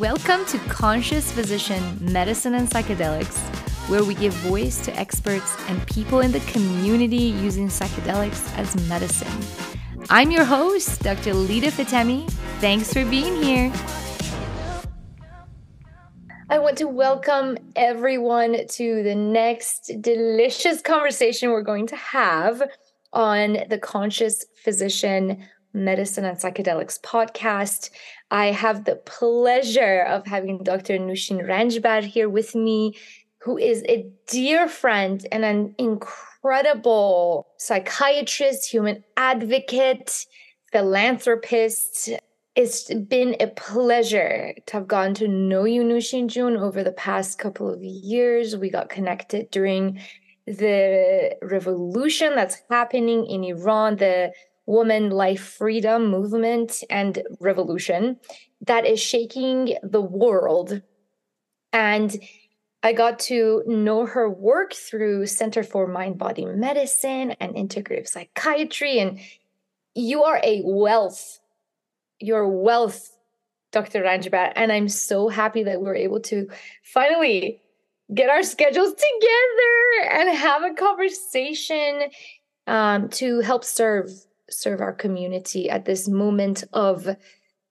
[0.00, 3.36] Welcome to Conscious Physician Medicine and Psychedelics,
[3.90, 9.28] where we give voice to experts and people in the community using psychedelics as medicine.
[10.08, 11.34] I'm your host, Dr.
[11.34, 12.30] Lida Fatemi.
[12.62, 13.70] Thanks for being here.
[16.48, 22.62] I want to welcome everyone to the next delicious conversation we're going to have
[23.12, 27.90] on the Conscious Physician Medicine and Psychedelics podcast.
[28.30, 30.98] I have the pleasure of having Dr.
[30.98, 32.96] Noshene Ranjbar here with me,
[33.38, 40.26] who is a dear friend and an incredible psychiatrist, human advocate,
[40.72, 42.10] philanthropist.
[42.56, 47.38] It's been a pleasure to have gotten to know you, Noshene Jun, over the past
[47.38, 48.56] couple of years.
[48.56, 50.00] We got connected during
[50.46, 54.32] the revolution that's happening in Iran, the
[54.70, 58.16] woman life freedom movement and revolution
[58.66, 60.80] that is shaking the world.
[61.72, 62.16] And
[62.84, 69.00] I got to know her work through Center for Mind Body Medicine and Integrative Psychiatry.
[69.00, 69.18] And
[69.96, 71.40] you are a wealth.
[72.20, 73.10] You're wealth,
[73.72, 74.02] Dr.
[74.02, 74.52] Ranjbar.
[74.54, 76.48] And I'm so happy that we we're able to
[76.84, 77.60] finally
[78.14, 82.02] get our schedules together and have a conversation
[82.68, 84.10] um, to help serve
[84.50, 87.08] serve our community at this moment of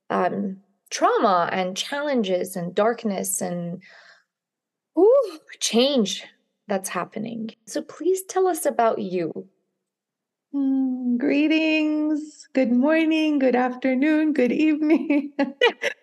[0.09, 0.58] um,
[0.89, 3.81] trauma and challenges and darkness and
[4.97, 6.25] ooh, change
[6.67, 7.52] that's happening.
[7.67, 9.47] So please tell us about you.
[10.53, 15.33] Mm, greetings, good morning, good afternoon, good evening.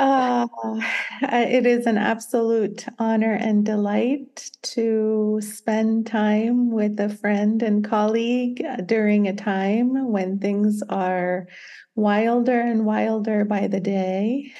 [0.00, 0.46] Uh,
[1.22, 8.64] it is an absolute honor and delight to spend time with a friend and colleague
[8.86, 11.46] during a time when things are
[11.96, 14.50] wilder and wilder by the day.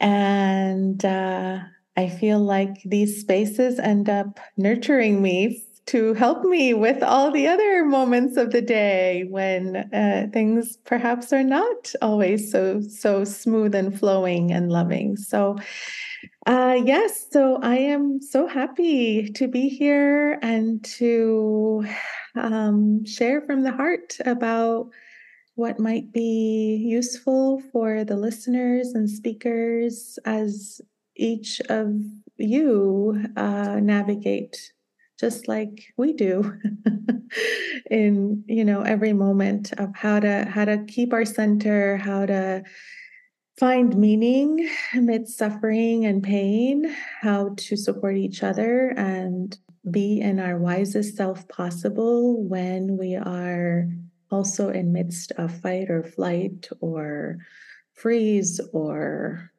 [0.00, 1.60] And uh,
[1.96, 7.46] I feel like these spaces end up nurturing me to help me with all the
[7.46, 13.74] other moments of the day when uh, things perhaps are not always so so smooth
[13.74, 15.16] and flowing and loving.
[15.16, 15.56] So,
[16.46, 21.86] uh, yes, so I am so happy to be here and to
[22.34, 24.90] um, share from the heart about
[25.54, 30.80] what might be useful for the listeners and speakers as
[31.14, 31.94] each of
[32.36, 34.72] you uh, navigate
[35.18, 36.58] just like we do
[37.90, 42.62] in you know every moment of how to how to keep our center how to
[43.58, 49.58] find meaning amidst suffering and pain how to support each other and
[49.90, 53.88] be in our wisest self possible when we are
[54.30, 57.38] also in midst of fight or flight or
[57.94, 59.50] freeze or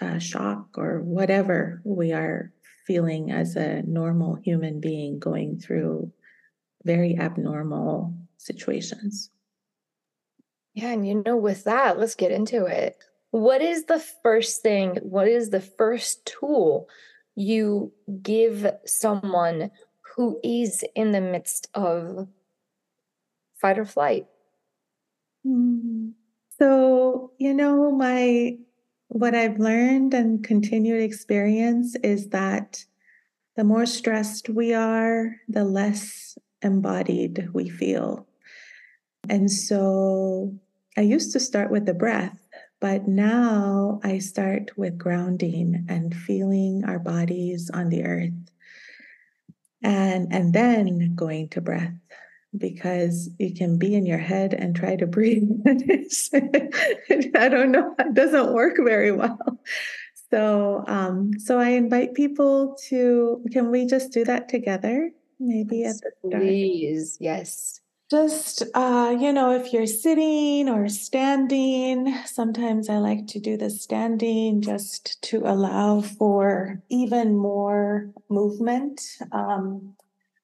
[0.00, 2.52] uh, shock or whatever we are
[2.86, 6.12] feeling as a normal human being going through
[6.84, 9.30] very abnormal situations.
[10.74, 12.96] Yeah, and you know, with that, let's get into it.
[13.30, 16.88] What is the first thing, what is the first tool
[17.34, 17.92] you
[18.22, 19.70] give someone
[20.14, 22.28] who is in the midst of
[23.56, 24.26] fight or flight?
[25.46, 26.10] Mm-hmm.
[26.58, 28.56] So, you know, my
[29.08, 32.84] what I've learned and continued experience is that
[33.56, 38.26] the more stressed we are, the less embodied we feel.
[39.28, 40.54] And so
[40.96, 42.38] I used to start with the breath,
[42.80, 48.32] but now I start with grounding and feeling our bodies on the earth.
[49.82, 51.94] And, and then going to breath
[52.58, 55.48] because you can be in your head and try to breathe.
[55.66, 59.60] I don't know, it doesn't work very well.
[60.30, 63.44] So, um, so I invite people to.
[63.52, 65.10] Can we just do that together?
[65.38, 66.42] Maybe at the start.
[66.42, 67.80] Please, yes.
[68.08, 73.68] Just, uh, you know, if you're sitting or standing, sometimes I like to do the
[73.68, 79.02] standing just to allow for even more movement.
[79.32, 79.96] Um,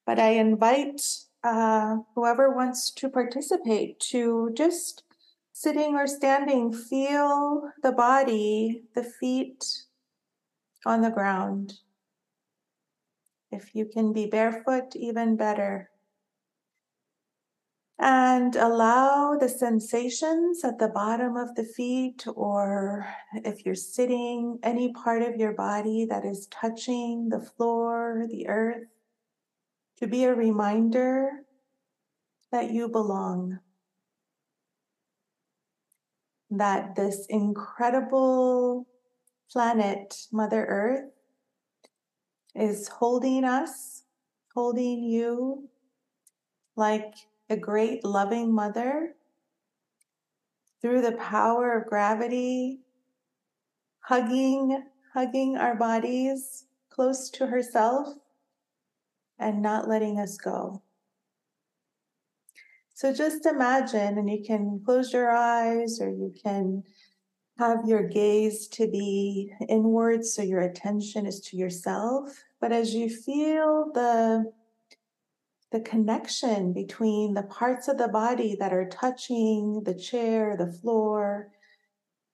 [0.05, 1.01] but I invite
[1.43, 5.03] uh, whoever wants to participate to just
[5.51, 9.83] sitting or standing, feel the body, the feet
[10.85, 11.79] on the ground.
[13.51, 15.89] If you can be barefoot, even better.
[17.99, 24.91] And allow the sensations at the bottom of the feet, or if you're sitting, any
[24.91, 28.87] part of your body that is touching the floor, the earth,
[29.97, 31.43] to be a reminder
[32.51, 33.59] that you belong.
[36.49, 38.87] That this incredible
[39.51, 41.11] planet, Mother Earth,
[42.55, 44.03] is holding us,
[44.53, 45.69] holding you
[46.75, 47.13] like
[47.49, 49.15] a great loving mother
[50.81, 52.81] through the power of gravity,
[54.01, 58.09] hugging, hugging our bodies close to herself
[59.43, 60.81] and not letting us go.
[62.93, 66.83] So just imagine, and you can close your eyes or you can
[67.59, 72.43] have your gaze to be inward so your attention is to yourself.
[72.61, 74.51] But as you feel the
[75.71, 81.49] the connection between the parts of the body that are touching the chair, the floor,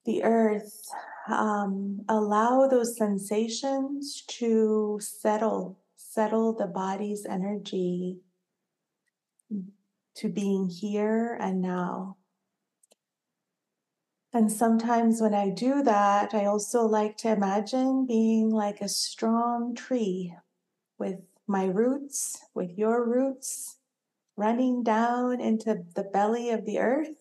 [0.06, 0.90] the earth,
[1.30, 5.79] um, allow those sensations to settle,
[6.10, 8.18] settle the body's energy
[10.16, 12.18] to being here and now.
[14.34, 19.76] And sometimes when I do that, I also like to imagine being like a strong
[19.76, 20.34] tree
[20.98, 23.78] with my roots, with your roots,
[24.36, 27.19] running down into the belly of the earth.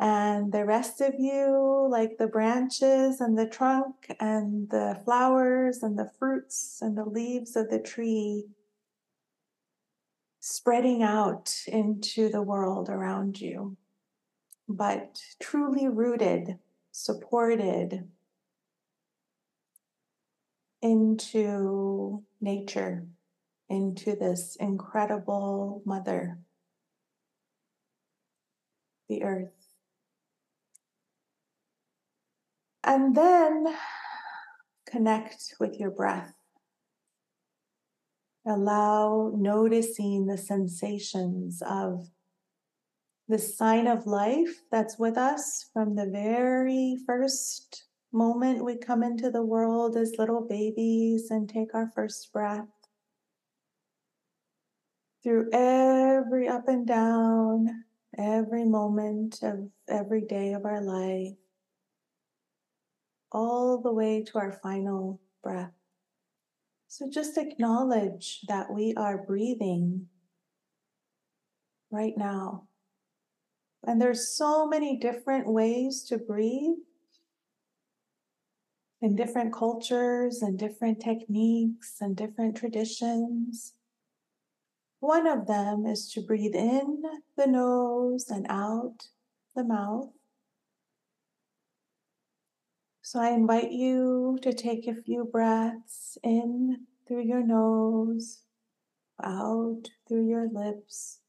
[0.00, 5.98] And the rest of you, like the branches and the trunk and the flowers and
[5.98, 8.46] the fruits and the leaves of the tree,
[10.38, 13.76] spreading out into the world around you,
[14.68, 16.58] but truly rooted,
[16.92, 18.08] supported
[20.80, 23.04] into nature,
[23.68, 26.38] into this incredible mother,
[29.08, 29.57] the earth.
[32.88, 33.66] And then
[34.90, 36.32] connect with your breath.
[38.46, 42.08] Allow noticing the sensations of
[43.28, 49.30] the sign of life that's with us from the very first moment we come into
[49.30, 52.70] the world as little babies and take our first breath.
[55.22, 57.84] Through every up and down,
[58.16, 61.36] every moment of every day of our life,
[63.32, 65.72] all the way to our final breath.
[66.88, 70.06] So just acknowledge that we are breathing
[71.90, 72.68] right now.
[73.86, 76.78] And there's so many different ways to breathe
[79.00, 83.74] in different cultures and different techniques and different traditions.
[85.00, 87.02] One of them is to breathe in
[87.36, 89.06] the nose and out
[89.54, 90.10] the mouth.
[93.10, 98.42] So I invite you to take a few breaths in through your nose,
[99.24, 101.20] out through your lips,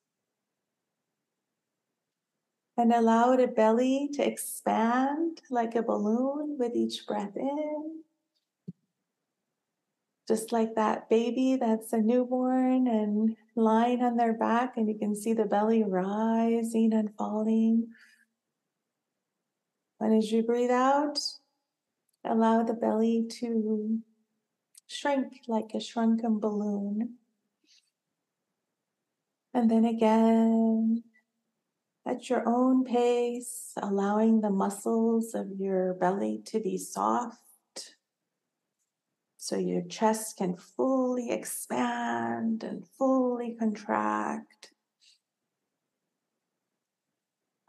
[2.75, 8.01] and allow the belly to expand like a balloon with each breath in.
[10.27, 15.15] Just like that baby that's a newborn and lying on their back, and you can
[15.15, 17.87] see the belly rising and falling.
[20.01, 21.19] And as you breathe out,
[22.29, 24.03] Allow the belly to
[24.85, 27.15] shrink like a shrunken balloon.
[29.51, 31.03] And then again,
[32.05, 37.95] at your own pace, allowing the muscles of your belly to be soft
[39.37, 44.71] so your chest can fully expand and fully contract.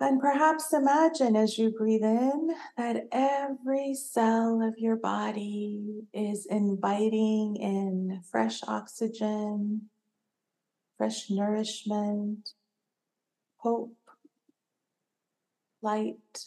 [0.03, 7.57] And perhaps imagine as you breathe in that every cell of your body is inviting
[7.57, 9.91] in fresh oxygen,
[10.97, 12.49] fresh nourishment,
[13.59, 13.95] hope,
[15.83, 16.47] light.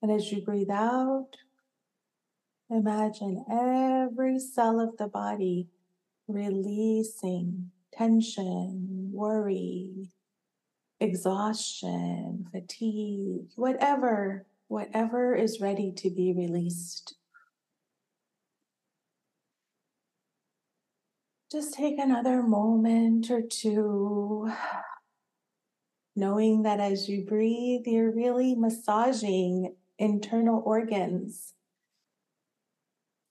[0.00, 1.36] And as you breathe out,
[2.70, 5.68] imagine every cell of the body
[6.28, 10.08] releasing tension, worry,
[11.00, 17.14] exhaustion, fatigue, whatever, whatever is ready to be released.
[21.50, 24.50] Just take another moment or two,
[26.16, 31.54] knowing that as you breathe, you're really massaging internal organs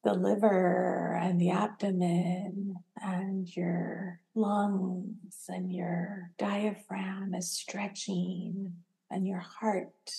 [0.04, 8.74] the liver and the abdomen and your lungs and your diaphragm is stretching
[9.12, 10.12] and your heart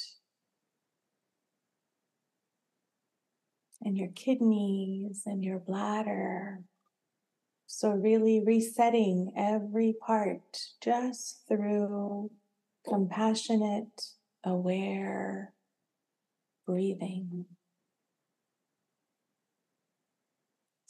[3.82, 6.62] and your kidneys and your bladder.
[7.66, 12.30] So, really resetting every part just through
[12.86, 14.10] compassionate,
[14.44, 15.54] aware
[16.66, 17.46] breathing.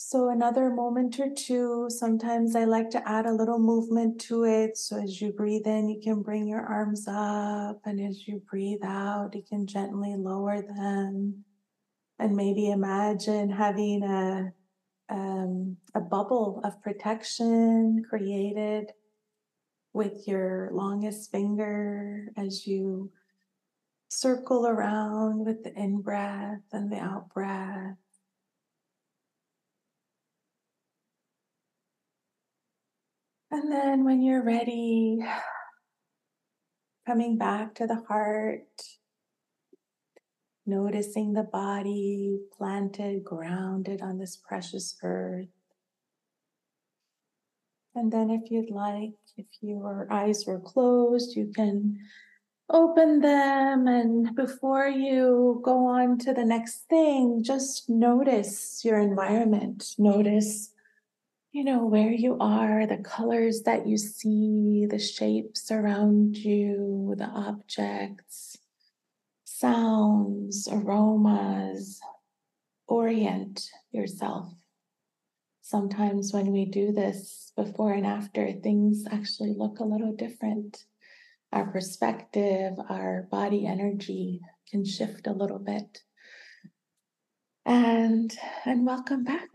[0.06, 4.76] So, another moment or two, sometimes I like to add a little movement to it.
[4.76, 8.84] So, as you breathe in, you can bring your arms up, and as you breathe
[8.84, 11.44] out, you can gently lower them.
[12.18, 14.52] And maybe imagine having a,
[15.08, 18.92] um, a bubble of protection created
[19.94, 23.10] with your longest finger as you
[24.10, 27.96] circle around with the in breath and the out breath.
[33.54, 35.20] And then when you're ready,
[37.06, 38.66] coming back to the heart,
[40.66, 45.46] noticing the body planted, grounded on this precious earth.
[47.94, 52.00] And then, if you'd like, if your eyes were closed, you can
[52.68, 53.86] open them.
[53.86, 59.94] And before you go on to the next thing, just notice your environment.
[59.96, 60.73] Notice
[61.54, 67.26] you know, where you are, the colors that you see, the shapes around you, the
[67.26, 68.58] objects,
[69.44, 72.00] sounds, aromas.
[72.88, 74.52] Orient yourself.
[75.62, 80.84] Sometimes when we do this before and after, things actually look a little different.
[81.52, 86.00] Our perspective, our body energy can shift a little bit.
[87.64, 89.50] And and welcome back.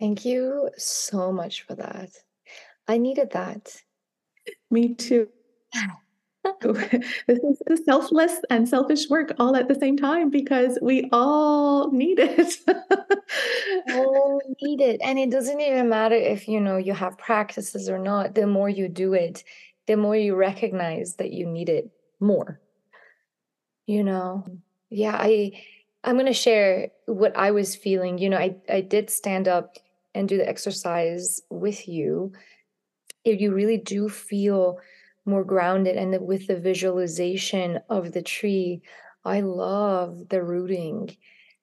[0.00, 2.10] Thank you so much for that.
[2.88, 3.74] I needed that.
[4.70, 5.28] Me too.
[6.60, 12.18] this is selfless and selfish work all at the same time because we all need
[12.18, 12.56] it.
[13.94, 15.00] all need it.
[15.02, 18.34] And it doesn't even matter if you know you have practices or not.
[18.34, 19.42] The more you do it,
[19.86, 22.60] the more you recognize that you need it more.
[23.86, 24.44] You know?
[24.90, 25.62] Yeah, I
[26.04, 28.18] I'm gonna share what I was feeling.
[28.18, 29.78] You know, I, I did stand up
[30.14, 32.32] and do the exercise with you,
[33.24, 34.78] if you really do feel
[35.26, 38.82] more grounded and with the visualization of the tree,
[39.24, 41.16] I love the rooting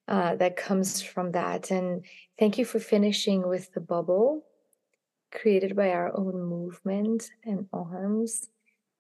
[0.08, 1.72] uh, that comes from that.
[1.72, 2.04] And
[2.40, 4.44] thank you for finishing with the bubble
[5.32, 8.50] created by our own movement and arms.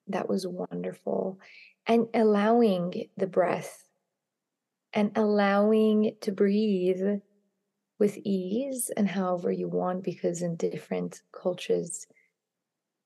[0.07, 1.39] That was wonderful.
[1.87, 3.83] And allowing the breath
[4.93, 7.21] and allowing to breathe
[8.01, 12.07] with ease and however you want, because in different cultures,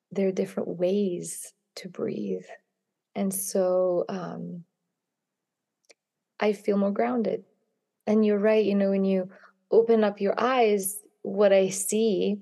[0.10, 2.46] there are different ways to breathe.
[3.14, 4.64] And so um,
[6.40, 7.44] I feel more grounded.
[8.08, 9.30] And you're right, you know, when you
[9.70, 12.38] open up your eyes, what I see,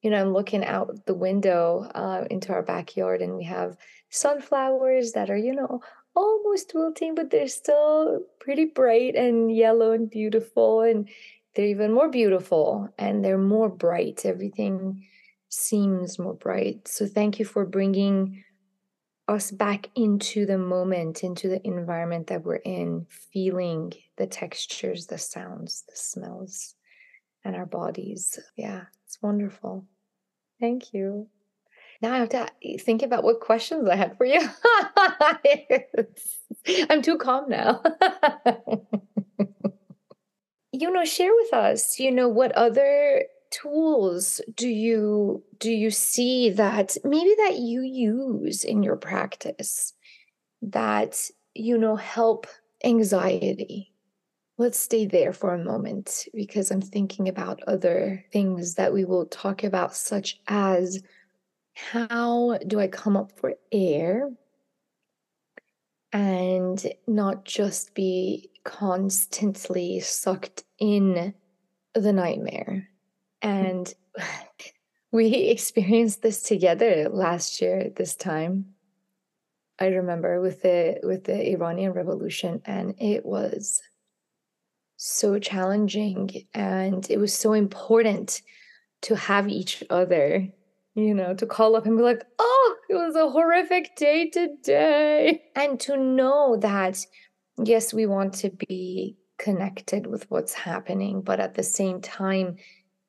[0.00, 3.76] you know, I'm looking out the window uh, into our backyard and we have
[4.08, 5.82] sunflowers that are, you know,
[6.16, 10.80] almost wilting, but they're still pretty bright and yellow and beautiful.
[10.80, 11.10] And
[11.54, 14.24] they're even more beautiful and they're more bright.
[14.24, 15.06] Everything
[15.48, 16.86] seems more bright.
[16.88, 18.44] So thank you for bringing
[19.28, 25.18] us back into the moment, into the environment that we're in, feeling the textures, the
[25.18, 26.74] sounds, the smells,
[27.44, 28.38] and our bodies.
[28.56, 29.86] Yeah, it's wonderful.
[30.60, 31.28] Thank you.
[32.00, 34.40] Now I have to eh, think about what questions I had for you.
[36.90, 37.82] I'm too calm now.
[40.78, 46.50] you know share with us you know what other tools do you do you see
[46.50, 49.94] that maybe that you use in your practice
[50.62, 52.46] that you know help
[52.84, 53.92] anxiety?
[54.56, 59.26] Let's stay there for a moment because i'm thinking about other things that we will
[59.26, 61.00] talk about such as
[61.74, 64.30] how do i come up for air
[66.12, 71.32] and not just be constantly sucked in
[71.94, 72.86] the nightmare.
[73.40, 73.92] And
[75.12, 78.66] we experienced this together last year this time.
[79.80, 83.80] I remember with the with the Iranian revolution and it was
[84.96, 88.42] so challenging and it was so important
[89.02, 90.48] to have each other
[90.98, 95.42] you know, to call up and be like, oh, it was a horrific day today.
[95.54, 97.04] And to know that,
[97.62, 102.56] yes, we want to be connected with what's happening, but at the same time,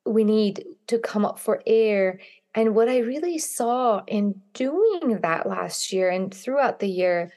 [0.06, 2.20] we need to come up for air.
[2.54, 7.32] And what I really saw in doing that last year and throughout the year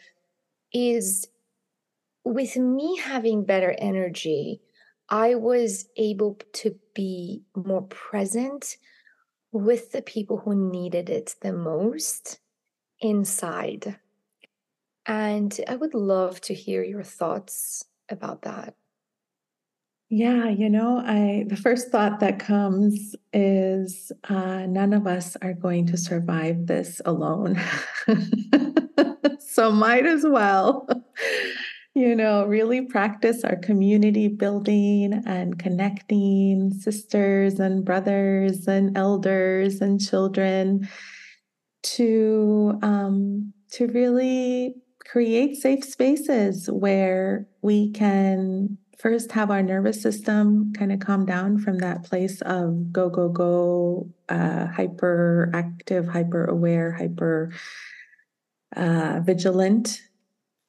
[0.71, 1.27] is
[2.23, 4.61] with me having better energy,
[5.09, 8.77] I was able to be more present
[9.51, 12.39] with the people who needed it the most
[12.99, 13.99] inside.
[15.05, 18.75] And I would love to hear your thoughts about that.
[20.09, 25.53] Yeah, you know, I the first thought that comes is uh, none of us are
[25.53, 27.59] going to survive this alone.
[29.39, 30.87] so might as well,
[31.95, 39.99] you know, really practice our community building and connecting sisters and brothers and elders and
[39.99, 40.87] children
[41.81, 50.71] to um, to really create safe spaces where we can first have our nervous system
[50.73, 56.45] kind of calm down from that place of go, go, go, uh, hyper active, hyper
[56.45, 57.51] aware, hyper
[58.75, 60.01] uh, vigilant.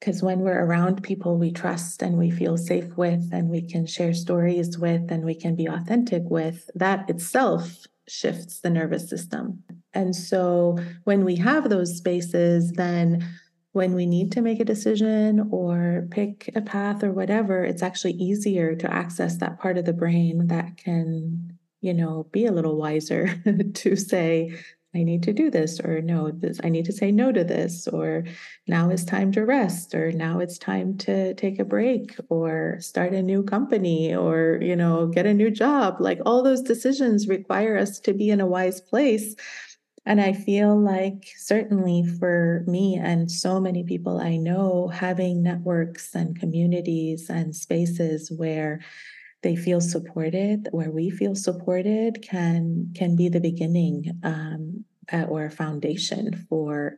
[0.00, 3.86] Because when we're around people we trust and we feel safe with, and we can
[3.86, 9.62] share stories with, and we can be authentic with, that itself shifts the nervous system.
[9.94, 13.26] And so when we have those spaces, then
[13.74, 18.12] when we need to make a decision or pick a path or whatever, it's actually
[18.12, 22.76] easier to access that part of the brain that can, you know, be a little
[22.76, 23.34] wiser
[23.74, 24.56] to say,
[24.94, 27.88] I need to do this, or no, this, I need to say no to this,
[27.88, 28.22] or
[28.68, 33.12] now is time to rest, or now it's time to take a break, or start
[33.12, 35.96] a new company, or, you know, get a new job.
[35.98, 39.34] Like all those decisions require us to be in a wise place
[40.06, 46.14] and I feel like, certainly for me and so many people I know, having networks
[46.14, 48.80] and communities and spaces where
[49.42, 54.84] they feel supported, where we feel supported, can can be the beginning um,
[55.28, 56.96] or foundation for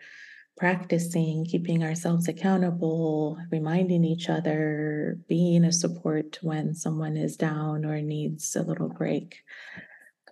[0.57, 8.01] practicing keeping ourselves accountable, reminding each other, being a support when someone is down or
[8.01, 9.43] needs a little break.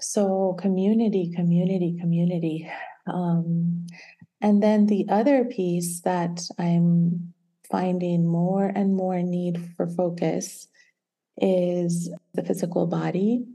[0.05, 2.71] So, community, community, community.
[3.07, 3.87] Um,
[4.43, 7.33] and then the other piece that I'm
[7.71, 10.69] finding more and more need for focus
[11.39, 13.47] is the physical body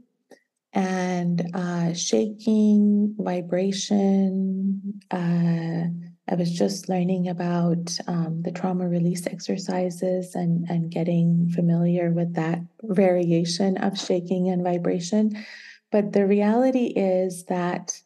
[0.72, 5.00] and uh, shaking, vibration.
[5.08, 5.86] Uh,
[6.28, 12.34] I was just learning about um, the trauma release exercises and, and getting familiar with
[12.34, 15.44] that variation of shaking and vibration.
[15.90, 18.00] But the reality is that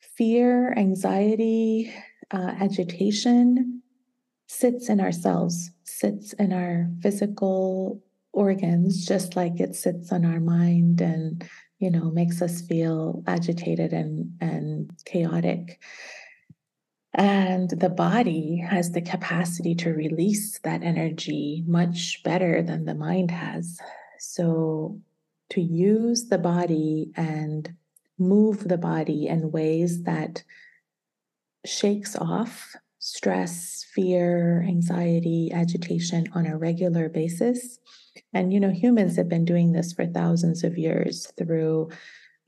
[0.00, 1.92] fear, anxiety,
[2.30, 3.82] uh, agitation
[4.46, 11.00] sits in ourselves, sits in our physical organs, just like it sits on our mind
[11.00, 15.80] and, you know, makes us feel agitated and, and chaotic.
[17.14, 23.30] And the body has the capacity to release that energy much better than the mind
[23.30, 23.78] has.
[24.18, 25.00] So
[25.50, 27.74] to use the body and
[28.18, 30.42] move the body in ways that
[31.64, 37.78] shakes off stress, fear, anxiety, agitation on a regular basis.
[38.32, 41.90] And, you know, humans have been doing this for thousands of years through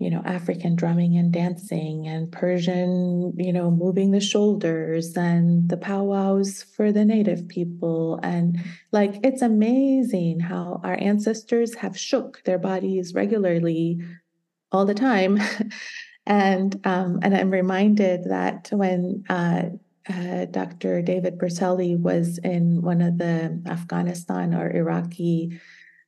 [0.01, 5.77] you know, African drumming and dancing and Persian, you know, moving the shoulders and the
[5.77, 8.19] powwows for the native people.
[8.23, 8.59] And
[8.93, 14.01] like, it's amazing how our ancestors have shook their bodies regularly
[14.73, 15.39] all the time.
[16.27, 19.65] and, um, and I'm reminded that when, uh,
[20.09, 21.03] uh, Dr.
[21.03, 25.61] David Berceli was in one of the Afghanistan or Iraqi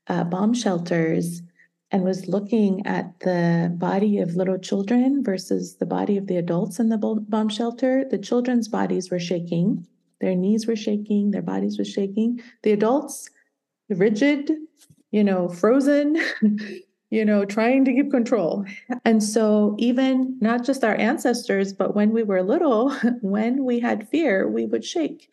[0.08, 1.42] uh, bomb shelters,
[1.92, 6.80] and was looking at the body of little children versus the body of the adults
[6.80, 9.86] in the bomb shelter, the children's bodies were shaking.
[10.20, 12.40] Their knees were shaking, their bodies were shaking.
[12.62, 13.28] The adults,
[13.90, 14.50] rigid,
[15.10, 16.16] you know, frozen,
[17.10, 18.64] you know, trying to keep control.
[19.04, 24.08] And so, even not just our ancestors, but when we were little, when we had
[24.08, 25.28] fear, we would shake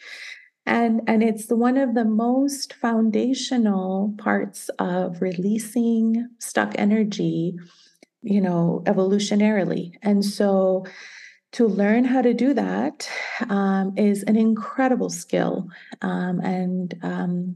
[0.65, 7.57] and and it's one of the most foundational parts of releasing stuck energy
[8.21, 9.93] you know evolutionarily.
[10.01, 10.85] And so
[11.53, 13.09] to learn how to do that
[13.49, 15.67] um, is an incredible skill.
[16.01, 17.55] Um, and um,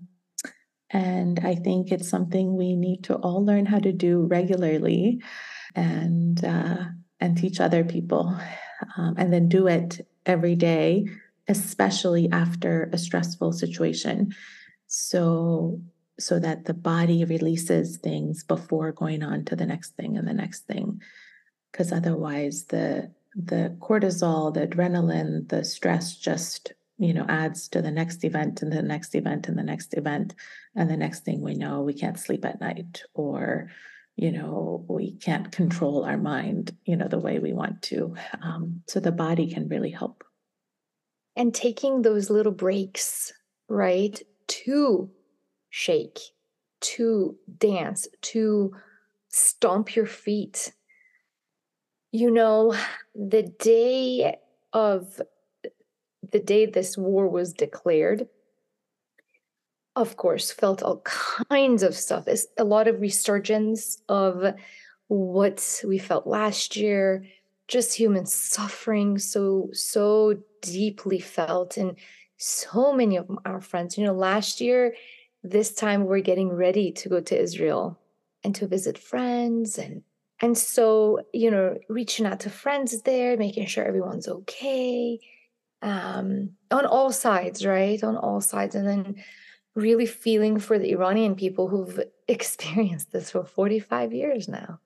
[0.94, 5.20] and i think it's something we need to all learn how to do regularly
[5.76, 6.78] and uh,
[7.20, 8.38] and teach other people
[8.96, 11.04] um, and then do it every day
[11.48, 14.34] especially after a stressful situation.
[14.88, 15.82] So
[16.20, 20.34] so that the body releases things before going on to the next thing and the
[20.34, 21.02] next thing.
[21.72, 27.90] Because otherwise the the cortisol the adrenaline the stress just you know adds to the
[27.90, 30.36] next event and the next event and the next event.
[30.76, 33.72] And the next thing we know we can't sleep at night or
[34.16, 38.16] you know we can't control our mind you know the way we want to.
[38.42, 40.24] Um, so the body can really help
[41.36, 43.34] and taking those little breaks
[43.74, 44.22] right?
[44.48, 45.10] To
[45.70, 46.20] shake,
[46.82, 48.76] to dance, to
[49.30, 50.74] stomp your feet.
[52.12, 52.76] You know,
[53.16, 54.38] the day
[54.72, 55.22] of
[56.32, 58.28] the day this war was declared,
[59.96, 62.28] of course, felt all kinds of stuff.
[62.58, 64.54] A lot of resurgence of
[65.08, 67.26] what we felt last year,
[67.74, 71.76] just human suffering, so, so deeply felt.
[71.76, 71.98] And
[72.38, 74.94] so many of our friends, you know, last year,
[75.44, 78.00] this time we're getting ready to go to Israel
[78.44, 80.04] and to visit friends and
[80.42, 85.20] and so you know reaching out to friends there making sure everyone's okay
[85.82, 89.16] um on all sides right on all sides and then
[89.76, 94.80] really feeling for the Iranian people who've experienced this for 45 years now.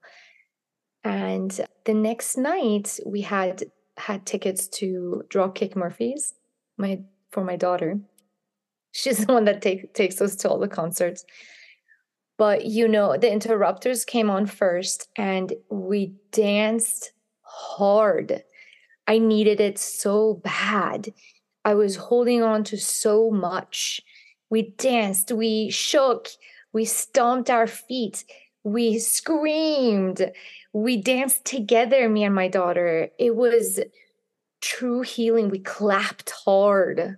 [1.03, 3.63] And the next night we had
[3.97, 6.33] had tickets to Dropkick Murphys,
[6.77, 7.99] my for my daughter.
[8.91, 11.25] She's the one that take, takes us to all the concerts.
[12.37, 18.43] But you know, the interrupters came on first and we danced hard.
[19.07, 21.13] I needed it so bad.
[21.65, 24.01] I was holding on to so much
[24.49, 26.29] we danced, we shook,
[26.73, 28.23] we stomped our feet,
[28.67, 30.29] we screamed,
[30.73, 33.09] we danced together, me and my daughter.
[33.17, 33.79] It was
[34.59, 35.49] true healing.
[35.49, 37.17] We clapped hard.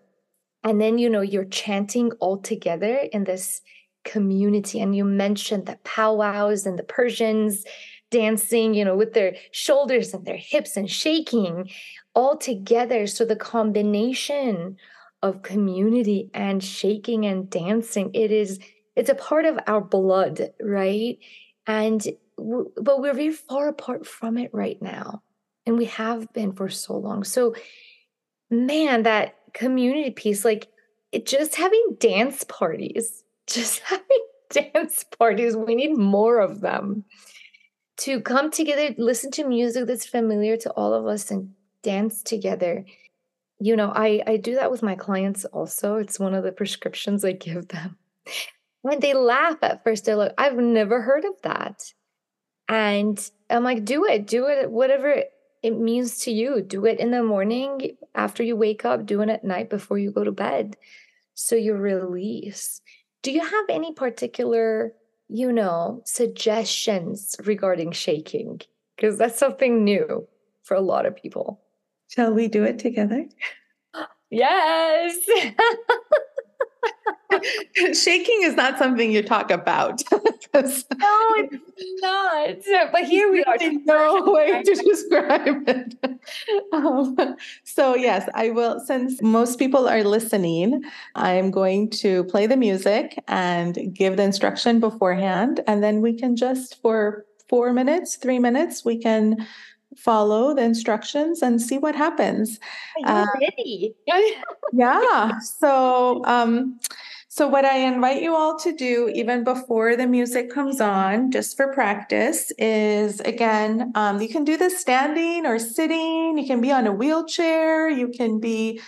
[0.63, 3.61] And then, you know, you're chanting all together in this
[4.05, 4.79] community.
[4.79, 7.65] And you mentioned the powwows and the Persians
[8.11, 11.71] dancing, you know, with their shoulders and their hips and shaking
[12.13, 13.07] all together.
[13.07, 14.77] So the combination
[15.23, 18.59] of community and shaking and dancing it is
[18.99, 21.17] it's a part of our blood right
[21.65, 22.07] and
[22.37, 25.21] but we're very far apart from it right now
[25.65, 27.55] and we have been for so long so
[28.49, 30.67] man that community piece like
[31.11, 37.03] it just having dance parties just having dance parties we need more of them
[37.97, 41.51] to come together listen to music that's familiar to all of us and
[41.83, 42.85] dance together
[43.59, 45.97] you know, I I do that with my clients also.
[45.97, 47.97] It's one of the prescriptions I give them.
[48.81, 51.93] When they laugh at first, they're like, I've never heard of that.
[52.67, 55.23] And I'm like, do it, do it, whatever
[55.63, 56.61] it means to you.
[56.61, 60.11] Do it in the morning after you wake up, do it at night before you
[60.11, 60.77] go to bed.
[61.33, 62.81] So you release.
[63.23, 64.93] Do you have any particular,
[65.27, 68.61] you know, suggestions regarding shaking?
[68.95, 70.27] Because that's something new
[70.63, 71.61] for a lot of people.
[72.07, 73.25] Shall we do it together?
[74.31, 75.17] Yes.
[77.93, 80.01] Shaking is not something you talk about.
[80.11, 80.21] no,
[80.53, 80.85] it's
[82.01, 82.91] not.
[82.91, 83.57] But here we are.
[83.85, 86.19] No way to describe it.
[86.73, 88.79] Um, so, yes, I will.
[88.79, 90.83] Since most people are listening,
[91.15, 95.61] I'm going to play the music and give the instruction beforehand.
[95.67, 99.47] And then we can just, for four minutes, three minutes, we can
[99.95, 102.59] follow the instructions and see what happens.
[103.05, 103.95] Uh, ready.
[104.73, 105.39] yeah.
[105.39, 106.79] So, um,
[107.31, 111.55] so what I invite you all to do, even before the music comes on, just
[111.55, 116.39] for practice, is again, um, you can do this standing or sitting.
[116.39, 117.87] You can be on a wheelchair.
[117.87, 118.81] You can be,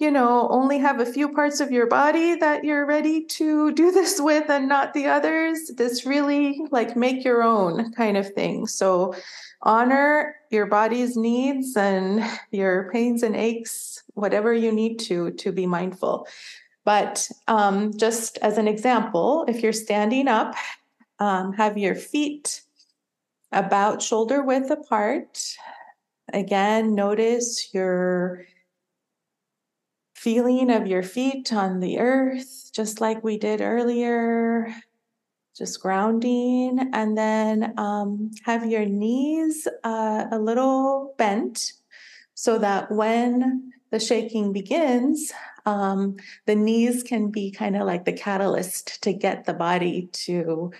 [0.00, 3.92] you know, only have a few parts of your body that you're ready to do
[3.92, 5.70] this with, and not the others.
[5.76, 8.66] This really like make your own kind of thing.
[8.66, 9.14] So
[9.62, 15.66] honor your body's needs and your pains and aches, whatever you need to, to be
[15.66, 16.26] mindful.
[16.86, 20.54] But um, just as an example, if you're standing up,
[21.18, 22.62] um, have your feet
[23.52, 25.56] about shoulder width apart.
[26.32, 28.46] Again, notice your
[30.14, 34.72] feeling of your feet on the earth, just like we did earlier
[35.56, 41.72] just grounding, and then um, have your knees uh, a little bent
[42.34, 45.32] so that when the shaking begins,
[45.66, 50.72] um, the knees can be kind of like the catalyst to get the body to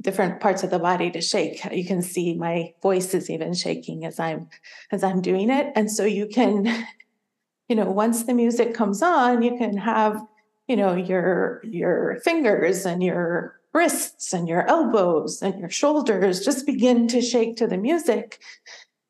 [0.00, 1.62] different parts of the body to shake.
[1.70, 4.48] You can see my voice is even shaking as I'm
[4.90, 6.66] as I'm doing it, and so you can,
[7.68, 10.20] you know, once the music comes on, you can have,
[10.66, 16.66] you know, your your fingers and your wrists and your elbows and your shoulders just
[16.66, 18.40] begin to shake to the music.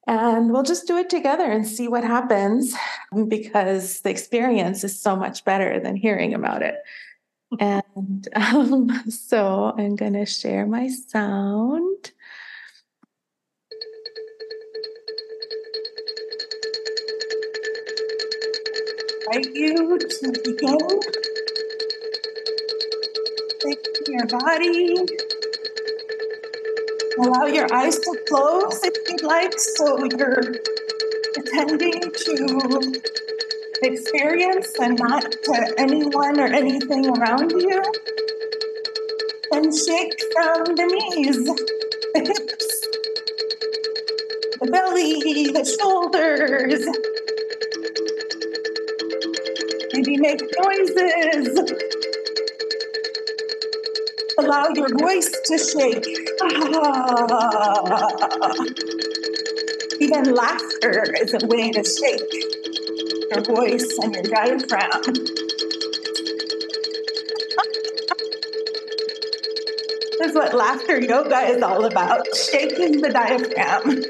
[0.07, 2.75] And we'll just do it together and see what happens
[3.29, 6.77] because the experience is so much better than hearing about it.
[7.61, 12.13] and um, so I'm going to share my sound.
[19.35, 21.01] Invite you to begin
[23.65, 24.95] in your body.
[27.19, 30.55] Allow your eyes to close if you'd like, so you're
[31.37, 33.03] attending to
[33.83, 37.83] experience and not to anyone or anything around you.
[39.53, 42.81] And shake from the knees, the hips,
[44.59, 45.21] the belly,
[45.53, 46.87] the shoulders.
[49.93, 51.73] Maybe make noises.
[54.39, 56.22] Allow your voice to shake.
[60.01, 62.33] Even laughter is a way to shake
[63.31, 65.03] your voice and your diaphragm.
[70.19, 74.05] This is what laughter yoga is all about shaking the diaphragm.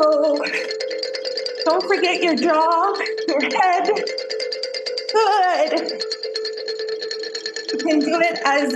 [0.00, 0.44] Oh,
[1.64, 2.92] don't forget your jaw,
[3.28, 3.86] your head.
[5.12, 6.02] Good.
[7.72, 8.74] You can do it as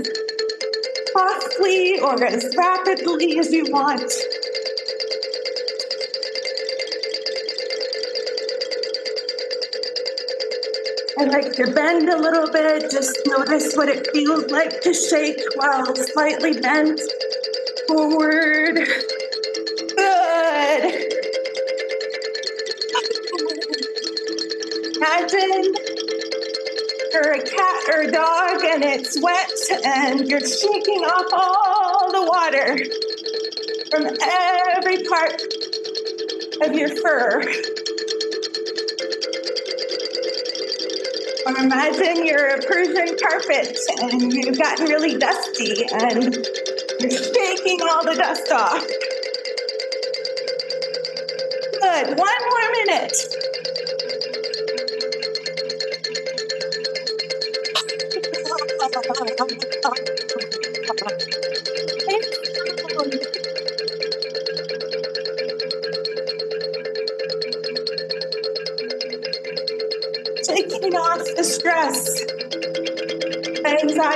[1.20, 4.10] softly or as rapidly as you want.
[11.18, 12.90] I like to bend a little bit.
[12.90, 17.00] Just notice what it feels like to shake while slightly bent
[17.86, 18.76] forward.
[19.96, 21.12] Good.
[24.96, 25.79] Imagine
[27.40, 29.50] a cat or dog and it's wet
[29.86, 32.76] and you're shaking off all the water
[33.90, 34.04] from
[34.76, 35.40] every part
[36.62, 37.40] of your fur.
[41.46, 46.34] Or imagine you're a Persian carpet and you've gotten really dusty and
[47.00, 48.84] you're shaking all the dust off.
[51.80, 52.18] Good.
[52.18, 52.39] One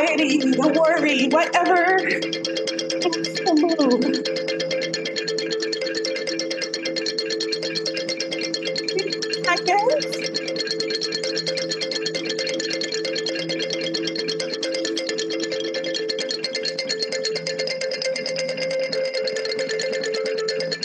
[0.05, 1.97] anxiety, the worry, whatever
[3.05, 4.05] needs to move.
[9.45, 10.05] Seconds.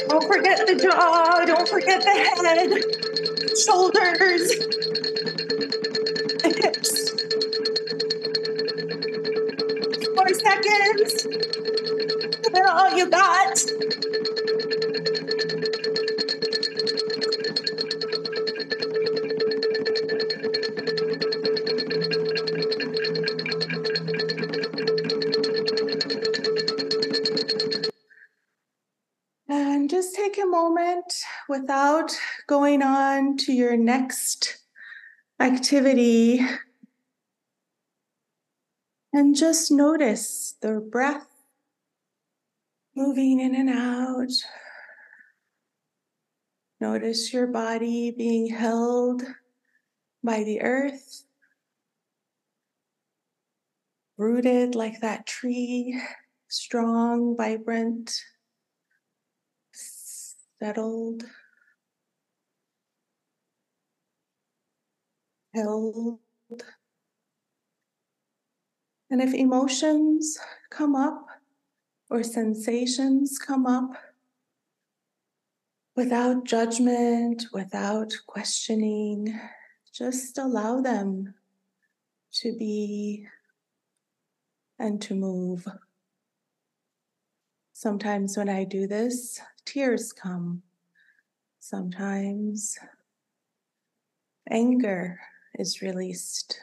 [0.07, 2.69] Don't forget the jaw, don't forget the head,
[3.57, 4.78] shoulders,
[12.99, 13.63] you got.
[29.47, 31.05] And just take a moment
[31.47, 32.11] without
[32.47, 34.57] going on to your next
[35.39, 36.45] activity.
[39.13, 41.28] And just notice the breath
[42.99, 44.31] moving in and out.
[46.81, 49.23] Notice your body being held
[50.21, 51.23] by the earth,
[54.17, 55.97] rooted like that tree,
[56.49, 58.11] strong, vibrant,
[59.71, 61.23] settled,
[65.55, 66.19] held.
[69.09, 70.37] And if emotions
[70.69, 71.38] come up
[72.09, 73.91] or sensations come up,
[75.95, 79.39] without judgment, without questioning,
[79.93, 81.33] just allow them
[82.31, 83.27] to be
[84.79, 85.67] and to move.
[87.73, 90.63] Sometimes when I do this, tears come.
[91.59, 92.77] Sometimes
[94.49, 95.19] anger
[95.55, 96.59] is released.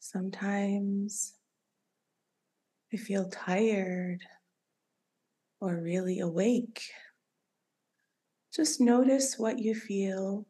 [0.00, 1.34] Sometimes
[2.92, 4.20] I feel tired
[5.60, 6.90] or really awake.
[8.54, 10.46] Just notice what you feel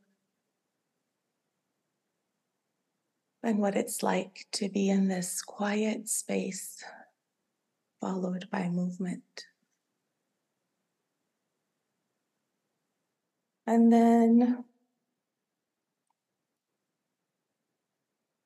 [3.42, 6.82] and what it's like to be in this quiet space
[8.00, 9.46] followed by movement.
[13.66, 14.64] And then,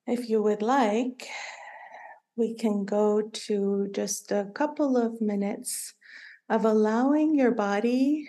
[0.06, 1.28] if you would like,
[2.36, 5.94] we can go to just a couple of minutes
[6.48, 8.28] of allowing your body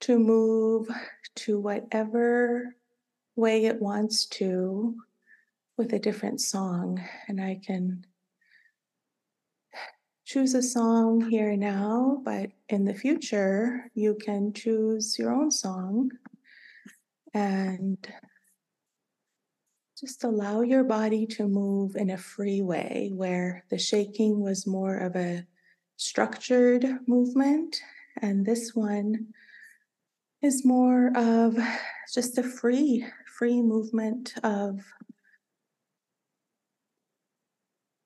[0.00, 0.88] to move
[1.34, 2.74] to whatever
[3.36, 4.96] way it wants to
[5.76, 7.02] with a different song.
[7.28, 8.04] And I can
[10.24, 16.10] choose a song here now, but in the future, you can choose your own song
[17.32, 17.98] and
[19.98, 24.98] just allow your body to move in a free way where the shaking was more
[24.98, 25.46] of a
[25.96, 27.80] structured movement,
[28.20, 29.28] and this one
[30.42, 31.56] is more of
[32.12, 33.06] just a free,
[33.38, 34.80] free movement of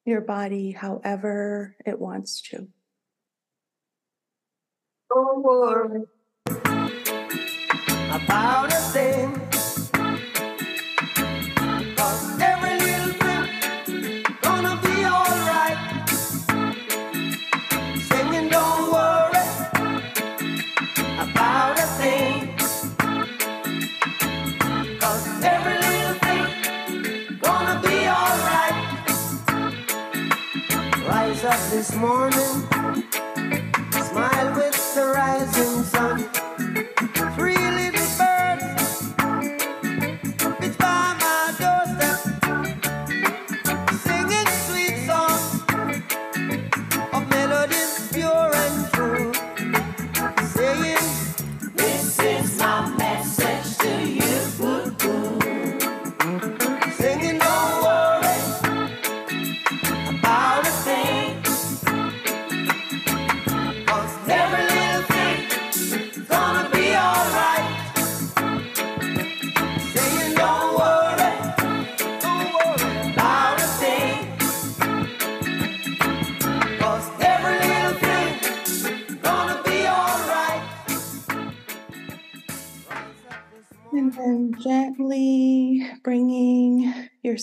[0.04, 2.68] your body however it wants to.
[5.12, 6.04] Worry
[8.12, 9.49] about a thing.
[32.00, 32.39] Morning.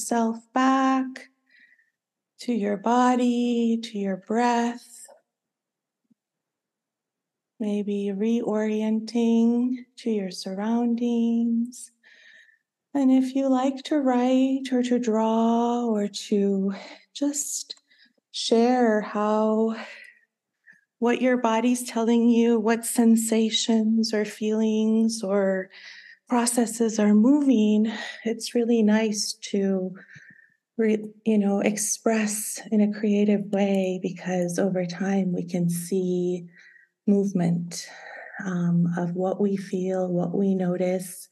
[0.08, 1.32] Yourself back
[2.40, 5.06] to your body, to your breath.
[7.60, 11.92] Maybe reorienting to your surroundings.
[12.94, 16.74] And if you like to write or to draw or to
[17.14, 17.76] just
[18.32, 19.76] share how
[21.00, 25.70] what your body's telling you, what sensations or feelings or
[26.28, 27.92] processes are moving,
[28.26, 29.96] it's really nice to
[30.78, 36.46] re, you know express in a creative way because over time we can see
[37.08, 37.88] movement
[38.46, 41.28] um, of what we feel, what we notice.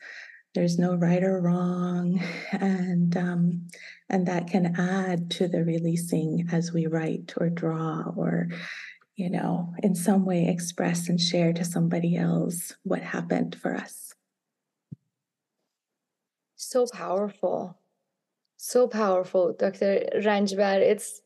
[0.53, 3.67] There's no right or wrong, and um,
[4.10, 8.47] and that can add to the releasing as we write or draw or
[9.15, 14.04] you know in some way express and share to somebody else what happened for us
[16.55, 17.77] so powerful.
[18.57, 20.05] So powerful, Dr.
[20.15, 20.79] Ranjbar.
[20.79, 21.21] It's,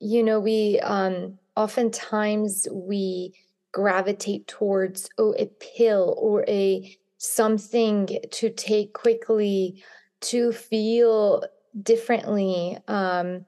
[0.00, 3.34] you know, we um, oftentimes we
[3.72, 9.82] gravitate towards, oh, a pill or a something to take quickly
[10.20, 11.42] to feel
[11.82, 12.78] differently.
[12.88, 13.46] Um,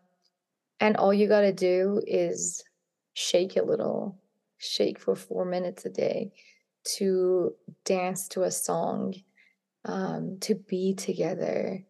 [0.81, 2.63] and all you got to do is
[3.15, 4.19] shake a little,
[4.59, 6.33] shake for four minutes a day
[6.97, 9.15] to dance to a song
[9.87, 11.85] um, to be together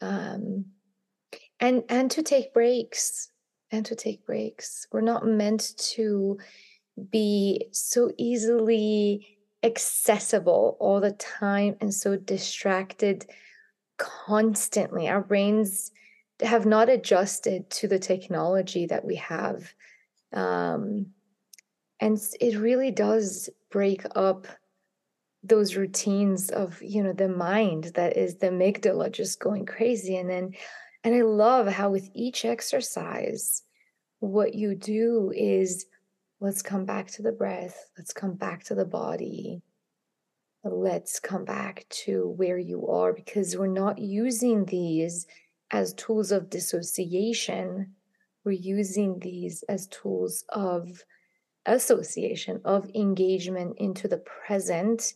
[0.00, 0.66] um,
[1.58, 3.30] and and to take breaks
[3.70, 4.86] and to take breaks.
[4.92, 6.38] We're not meant to
[7.10, 13.26] be so easily accessible all the time and so distracted
[13.96, 15.08] constantly.
[15.08, 15.92] Our brains
[16.42, 19.72] have not adjusted to the technology that we have
[20.32, 21.06] um,
[22.00, 24.46] and it really does break up
[25.42, 30.28] those routines of you know the mind that is the amygdala just going crazy and
[30.28, 30.52] then
[31.02, 33.62] and i love how with each exercise
[34.18, 35.86] what you do is
[36.40, 39.62] let's come back to the breath let's come back to the body
[40.62, 45.26] let's come back to where you are because we're not using these
[45.70, 47.94] as tools of dissociation
[48.44, 51.02] we're using these as tools of
[51.66, 55.14] association of engagement into the present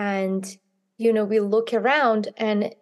[0.00, 0.56] and
[0.96, 2.74] you know we look around and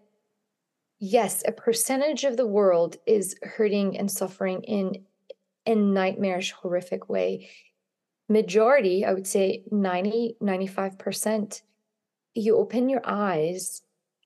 [1.00, 5.04] yes a percentage of the world is hurting and suffering in
[5.66, 7.50] a nightmarish horrific way.
[8.28, 11.62] Majority i would say 90 95%
[12.34, 13.82] you open your eyes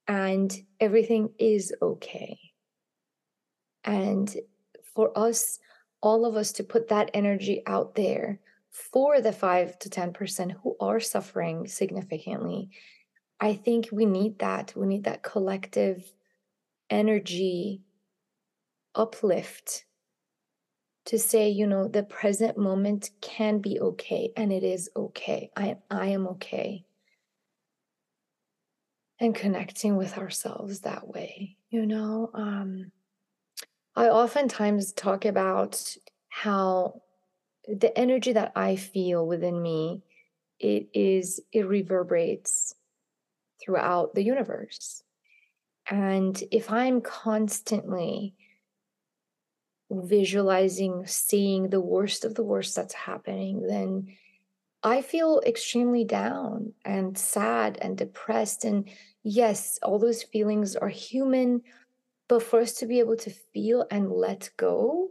[0.07, 2.39] and everything is okay.
[3.85, 4.37] And
[4.95, 5.59] for us
[6.03, 8.41] all of us to put that energy out there
[8.73, 12.71] for the 5 to 10% who are suffering significantly,
[13.39, 14.73] I think we need that.
[14.75, 16.11] We need that collective
[16.89, 17.83] energy
[18.95, 19.85] uplift
[21.07, 25.51] to say, you know, the present moment can be okay and it is okay.
[25.57, 26.85] I, I am okay.
[29.19, 32.31] And connecting with ourselves that way, you know.
[32.35, 32.93] Um,
[33.95, 35.97] I oftentimes talk about
[36.29, 37.03] how
[37.67, 40.03] the energy that I feel within me,
[40.59, 42.75] it is, it reverberates
[43.61, 45.03] throughout the universe.
[45.91, 48.35] And if I'm constantly
[49.91, 54.09] visualizing, seeing the worst of the worst that's happening, then
[54.83, 58.65] I feel extremely down and sad and depressed.
[58.65, 58.89] And
[59.23, 61.63] yes, all those feelings are human,
[62.29, 65.11] but for us to be able to feel and let go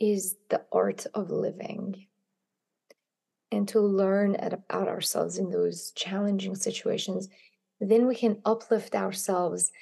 [0.00, 2.06] is the art of living.
[3.52, 7.28] And to learn about ourselves in those challenging situations,
[7.80, 9.72] then we can uplift ourselves.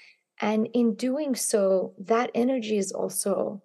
[0.41, 3.63] And in doing so, that energy is also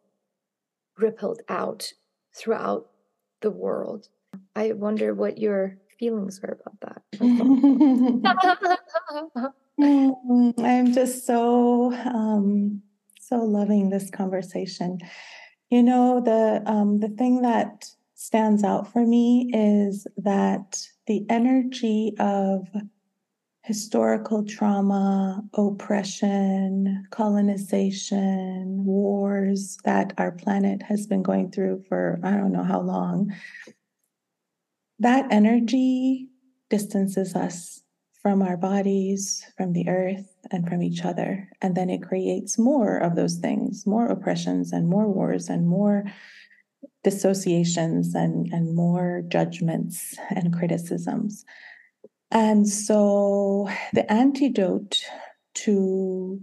[0.97, 1.93] rippled out
[2.35, 2.89] throughout
[3.41, 4.09] the world.
[4.55, 7.01] I wonder what your feelings are about that.
[9.79, 12.81] I'm just so um,
[13.19, 14.99] so loving this conversation.
[15.73, 22.13] You know, the um, the thing that stands out for me is that the energy
[22.19, 22.67] of
[23.63, 32.51] historical trauma, oppression, colonization, wars that our planet has been going through for I don't
[32.51, 33.33] know how long,
[34.99, 36.27] that energy
[36.69, 37.82] distances us
[38.23, 41.49] from our bodies, from the earth, and from each other.
[41.61, 46.05] And then it creates more of those things, more oppressions, and more wars, and more
[47.03, 51.43] dissociations, and, and more judgments and criticisms.
[52.31, 55.03] And so the antidote
[55.55, 56.41] to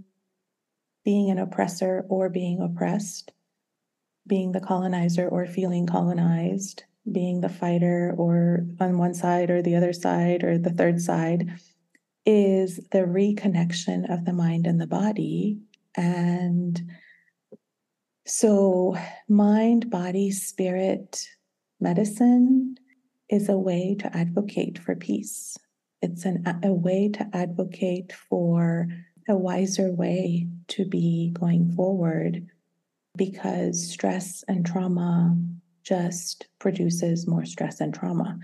[1.03, 3.33] being an oppressor or being oppressed,
[4.27, 9.75] being the colonizer or feeling colonized, being the fighter or on one side or the
[9.75, 11.51] other side or the third side,
[12.27, 15.59] is the reconnection of the mind and the body.
[15.97, 16.81] And
[18.27, 18.97] so,
[19.29, 21.21] mind, body, spirit
[21.81, 22.77] medicine
[23.29, 25.57] is a way to advocate for peace
[26.03, 28.89] it's an, a way to advocate for
[29.29, 32.47] a wiser way to be going forward
[33.17, 35.37] because stress and trauma
[35.83, 38.39] just produces more stress and trauma.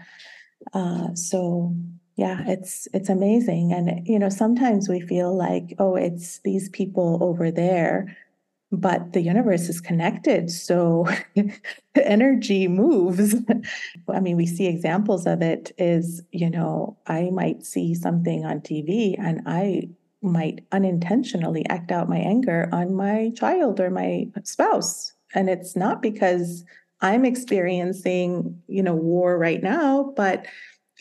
[0.73, 1.75] Uh, so
[2.17, 7.19] yeah, it's it's amazing, and you know sometimes we feel like oh, it's these people
[7.23, 8.17] over there
[8.73, 11.53] but the universe is connected so the
[12.07, 13.37] energy moves.
[14.13, 18.61] I mean we see examples of it is you know i might see something on
[18.61, 19.89] tv and i
[20.23, 26.03] might unintentionally act out my anger on my child or my spouse and it's not
[26.03, 26.65] because
[27.01, 30.47] i'm experiencing you know war right now but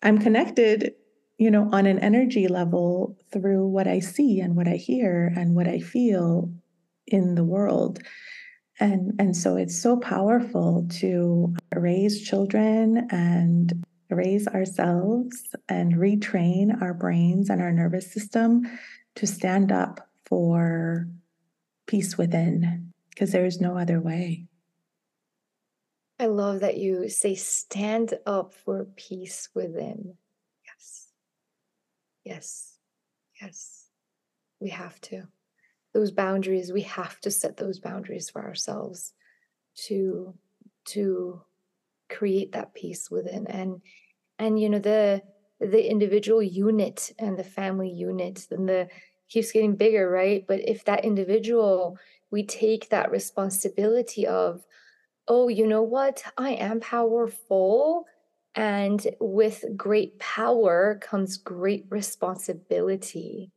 [0.03, 0.93] i'm connected
[1.37, 5.55] you know on an energy level through what i see and what i hear and
[5.55, 6.49] what i feel
[7.07, 7.99] in the world.
[8.79, 16.93] And and so it's so powerful to raise children and raise ourselves and retrain our
[16.93, 18.63] brains and our nervous system
[19.15, 21.07] to stand up for
[21.87, 24.45] peace within because there's no other way.
[26.19, 30.17] I love that you say stand up for peace within
[32.25, 32.73] yes.
[33.41, 33.85] Yes.
[34.59, 35.23] We have to.
[35.93, 39.13] Those boundaries we have to set those boundaries for ourselves
[39.87, 40.33] to
[40.85, 41.41] to
[42.09, 43.47] create that peace within.
[43.47, 43.81] And
[44.39, 45.21] and you know the
[45.59, 48.89] the individual unit and the family unit and the
[49.29, 50.45] keeps getting bigger right?
[50.47, 51.97] But if that individual
[52.31, 54.65] we take that responsibility of
[55.27, 56.23] oh you know what?
[56.37, 58.05] I am powerful
[58.55, 63.51] and with great power comes great responsibility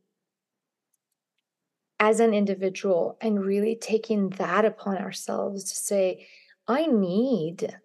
[2.01, 6.27] as an individual and really taking that upon ourselves to say,
[6.67, 7.77] I need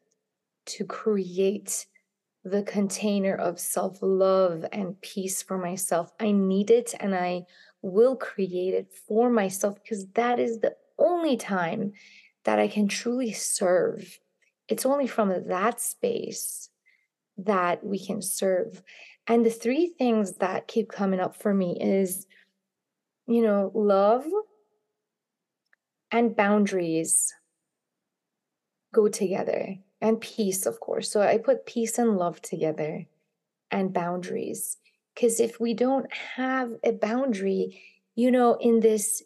[0.66, 1.86] to create
[2.44, 6.12] the container of self love and peace for myself.
[6.20, 7.46] I need it and I
[7.82, 11.94] will create it for myself because that is the only time
[12.44, 14.20] that I can truly serve.
[14.68, 16.70] It's only from that space
[17.38, 18.82] that we can serve.
[19.28, 22.28] And the three things that keep coming up for me is
[23.28, 24.26] you know, love
[26.12, 27.34] and boundaries
[28.94, 31.10] go together, and peace, of course.
[31.10, 33.06] So I put peace and love together
[33.72, 34.78] and boundaries.
[35.16, 37.82] Because if we don't have a boundary,
[38.16, 39.24] you know, in this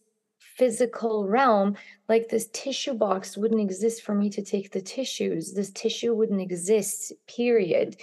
[0.58, 1.76] physical realm
[2.10, 5.53] like this tissue box wouldn't exist for me to take the tissues.
[5.53, 7.95] This tissue wouldn't exist period.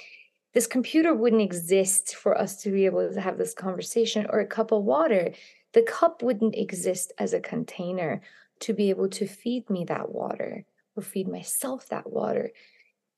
[0.53, 4.47] This computer wouldn't exist for us to be able to have this conversation or a
[4.47, 5.33] cup of water.
[5.73, 8.23] The cup wouldn't exist as a container
[8.61, 12.53] to be able to feed me that water or feed myself that water.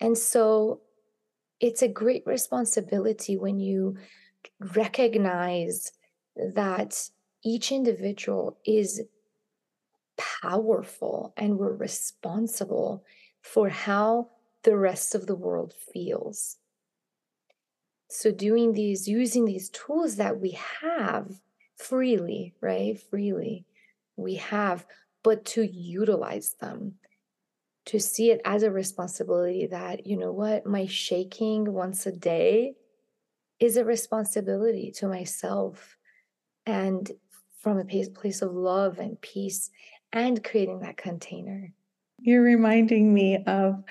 [0.01, 0.81] And so
[1.61, 3.99] it's a great responsibility when you
[4.75, 5.93] recognize
[6.55, 7.11] that
[7.45, 9.03] each individual is
[10.17, 13.05] powerful and we're responsible
[13.43, 14.31] for how
[14.63, 16.57] the rest of the world feels.
[18.09, 21.41] So, doing these, using these tools that we have
[21.77, 22.99] freely, right?
[22.99, 23.67] Freely,
[24.17, 24.87] we have,
[25.23, 26.95] but to utilize them,
[27.87, 32.75] to see it as a responsibility that, you know what, my shaking once a day
[33.59, 35.97] is a responsibility to myself
[36.65, 37.13] and
[37.61, 39.71] from a place of love and peace
[40.17, 41.73] and creating that container.
[42.21, 43.85] You're reminding me of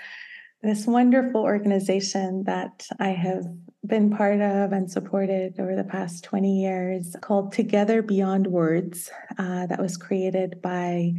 [0.64, 3.46] this wonderful organization that I have
[3.86, 9.68] been part of and supported over the past 20 years called Together Beyond Words, uh,
[9.68, 11.14] that was created by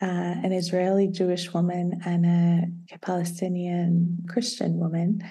[0.00, 2.24] uh, an Israeli Jewish woman and
[2.92, 5.24] a Palestinian Christian woman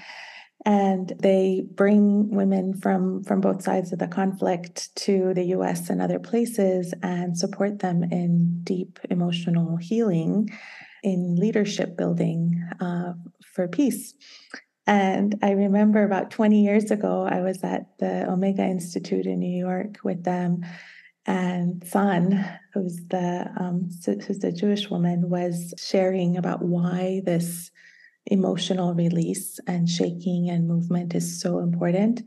[0.65, 6.01] and they bring women from from both sides of the conflict to the US and
[6.01, 10.49] other places and support them in deep emotional healing
[11.03, 13.13] in leadership building uh,
[13.53, 14.15] for peace.
[14.87, 19.57] And I remember about 20 years ago, I was at the Omega Institute in New
[19.57, 20.63] York with them,
[21.25, 27.71] and San, who's the um, who's the Jewish woman, was sharing about why this
[28.27, 32.23] emotional release and shaking and movement is so important.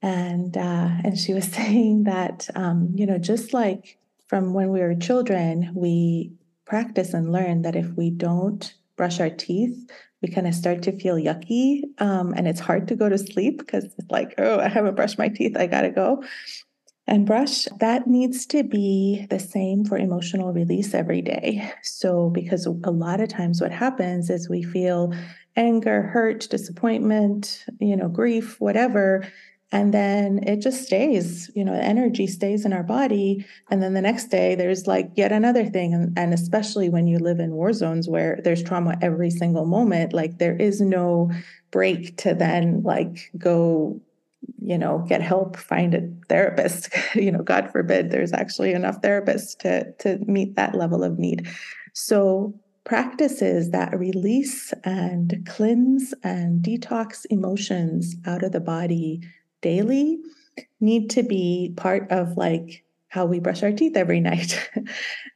[0.00, 3.98] And uh, and she was saying that um, you know just like
[4.28, 6.32] from when we were children, we
[6.66, 9.90] practice and learn that if we don't brush our teeth,
[10.20, 13.58] we kind of start to feel yucky, um, and it's hard to go to sleep
[13.58, 16.22] because it's like, oh, I haven't brushed my teeth, I gotta go
[17.08, 21.72] and brush, that needs to be the same for emotional release every day.
[21.82, 25.14] So, because a lot of times what happens is we feel
[25.56, 29.26] anger, hurt, disappointment, you know, grief, whatever.
[29.72, 33.44] And then it just stays, you know, the energy stays in our body.
[33.70, 35.92] And then the next day, there's like yet another thing.
[35.92, 40.12] And, and especially when you live in war zones where there's trauma every single moment,
[40.12, 41.30] like there is no
[41.70, 44.00] break to then like go
[44.60, 46.90] you know get help find a therapist.
[47.14, 51.48] You know god forbid there's actually enough therapists to to meet that level of need.
[51.94, 59.20] So practices that release and cleanse and detox emotions out of the body
[59.60, 60.18] daily
[60.80, 64.70] need to be part of like how we brush our teeth every night.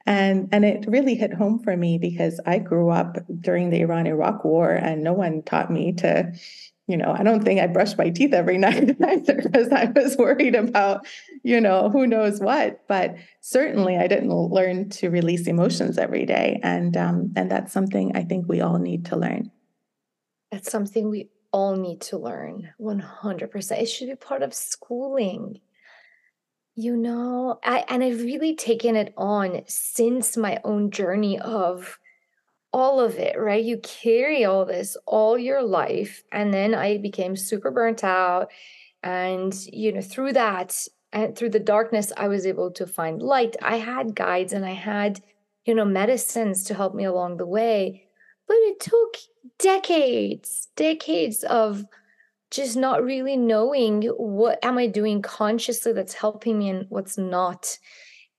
[0.05, 4.05] And and it really hit home for me because i grew up during the iran
[4.05, 6.29] iraq war and no one taught me to
[6.87, 10.17] you know, I don't think I brushed my teeth every night either because I was
[10.17, 11.05] worried about,
[11.43, 12.87] you know, who knows what.
[12.87, 18.15] But certainly, I didn't learn to release emotions every day, and um, and that's something
[18.15, 19.51] I think we all need to learn.
[20.51, 22.69] That's something we all need to learn.
[22.77, 23.81] One hundred percent.
[23.81, 25.61] It should be part of schooling.
[26.75, 31.97] You know, I and I've really taken it on since my own journey of
[32.73, 33.63] all of it, right?
[33.63, 36.23] You carry all this all your life.
[36.31, 38.51] And then I became super burnt out.
[39.03, 43.55] And, you know, through that and through the darkness, I was able to find light.
[43.61, 45.21] I had guides and I had,
[45.65, 48.07] you know, medicines to help me along the way.
[48.47, 49.17] But it took
[49.59, 51.85] decades, decades of
[52.49, 57.77] just not really knowing what am I doing consciously that's helping me and what's not.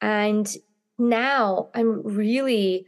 [0.00, 0.52] And
[0.98, 2.86] now I'm really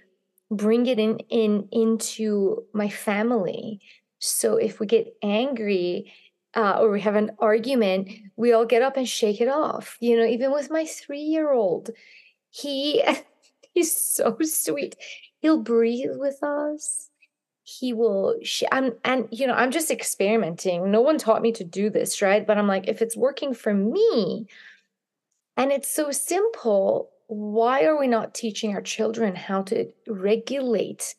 [0.50, 3.80] bring it in in into my family.
[4.18, 6.12] So if we get angry
[6.54, 9.96] uh, or we have an argument we all get up and shake it off.
[10.00, 11.90] You know even with my three year old
[12.50, 13.02] he
[13.74, 14.96] he's so sweet.
[15.40, 17.10] He'll breathe with us.
[17.64, 20.90] He will sh- and and you know i'm just experimenting.
[20.90, 22.46] No one taught me to do this right?
[22.46, 24.46] But i'm like if it's working for me
[25.56, 31.14] and it's so simple why are we not teaching our children how to regulate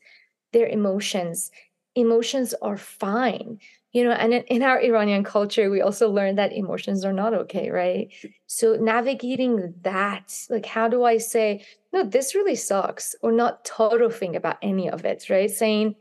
[0.53, 1.51] their emotions?
[1.95, 3.59] Emotions are fine.
[3.93, 7.33] You know, and in, in our Iranian culture, we also learned that emotions are not
[7.33, 8.09] okay, right?
[8.45, 14.11] So navigating that, like, how do I say, no, this really sucks, or not total
[14.35, 15.49] about any of it, right?
[15.49, 15.95] Saying,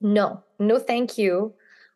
[0.00, 1.54] no, no, thank you,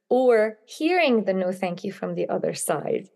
[0.08, 3.08] or hearing the no, thank you from the other side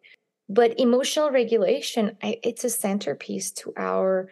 [0.50, 4.30] but emotional regulation, I, it's a centerpiece to our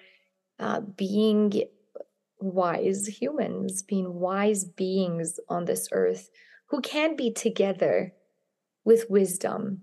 [0.58, 1.62] uh, being
[2.40, 6.28] wise humans, being wise beings on this earth
[6.70, 8.12] who can be together
[8.84, 9.82] with wisdom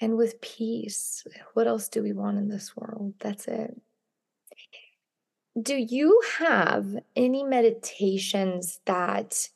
[0.00, 1.24] and with peace.
[1.52, 3.14] What else do we want in this world?
[3.20, 3.80] That's it.
[5.62, 9.48] Do you have any meditations that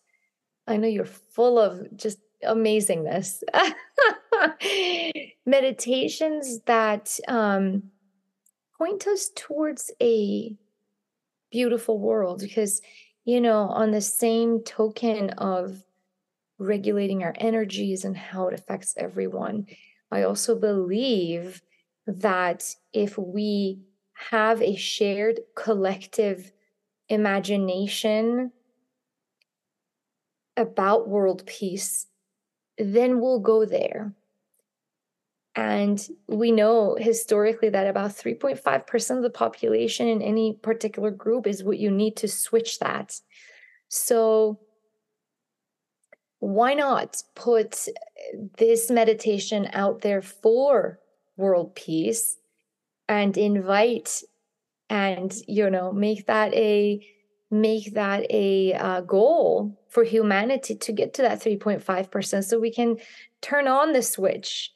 [0.68, 3.42] I know you're full of just amazingness?
[5.46, 7.82] meditations that um,
[8.76, 10.54] point us towards a
[11.50, 12.80] beautiful world because
[13.24, 15.82] you know on the same token of
[16.58, 19.66] regulating our energies and how it affects everyone
[20.10, 21.62] i also believe
[22.06, 23.80] that if we
[24.30, 26.52] have a shared collective
[27.08, 28.52] imagination
[30.56, 32.06] about world peace
[32.76, 34.12] then we'll go there
[35.58, 41.64] and we know historically that about 3.5% of the population in any particular group is
[41.64, 43.18] what you need to switch that.
[43.88, 44.60] So,
[46.38, 47.88] why not put
[48.56, 51.00] this meditation out there for
[51.36, 52.36] world peace
[53.08, 54.22] and invite
[54.88, 57.04] and you know make that a
[57.50, 62.98] make that a uh, goal for humanity to get to that 3.5% so we can
[63.40, 64.72] turn on the switch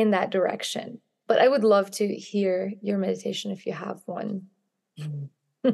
[0.00, 1.00] in that direction.
[1.28, 4.46] But I would love to hear your meditation if you have one.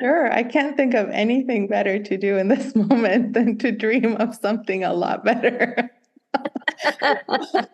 [0.00, 0.32] sure.
[0.32, 4.34] I can't think of anything better to do in this moment than to dream of
[4.34, 5.90] something a lot better.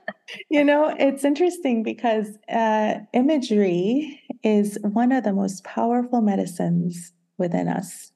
[0.51, 7.69] you know, it's interesting because uh, imagery is one of the most powerful medicines within
[7.69, 8.12] us.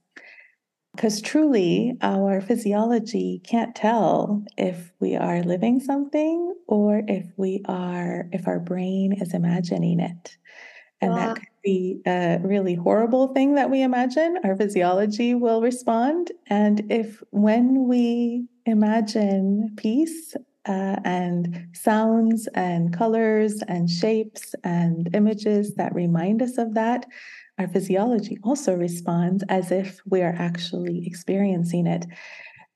[0.97, 8.31] Because truly, our physiology can't tell if we are living something or if we are,
[8.33, 10.39] if our brain is imagining it.
[11.03, 11.19] And wow.
[11.19, 14.39] that could be a really horrible thing that we imagine.
[14.43, 16.33] Our physiology will respond.
[16.47, 20.35] And if when we imagine peace
[20.67, 27.05] uh, and sounds and colors and shapes and images that remind us of that,
[27.59, 32.07] our physiology also responds as if we are actually experiencing it.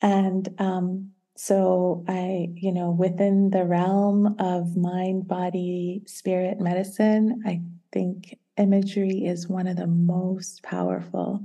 [0.00, 7.62] And um, so, I, you know, within the realm of mind, body, spirit medicine, I
[7.92, 11.40] think imagery is one of the most powerful.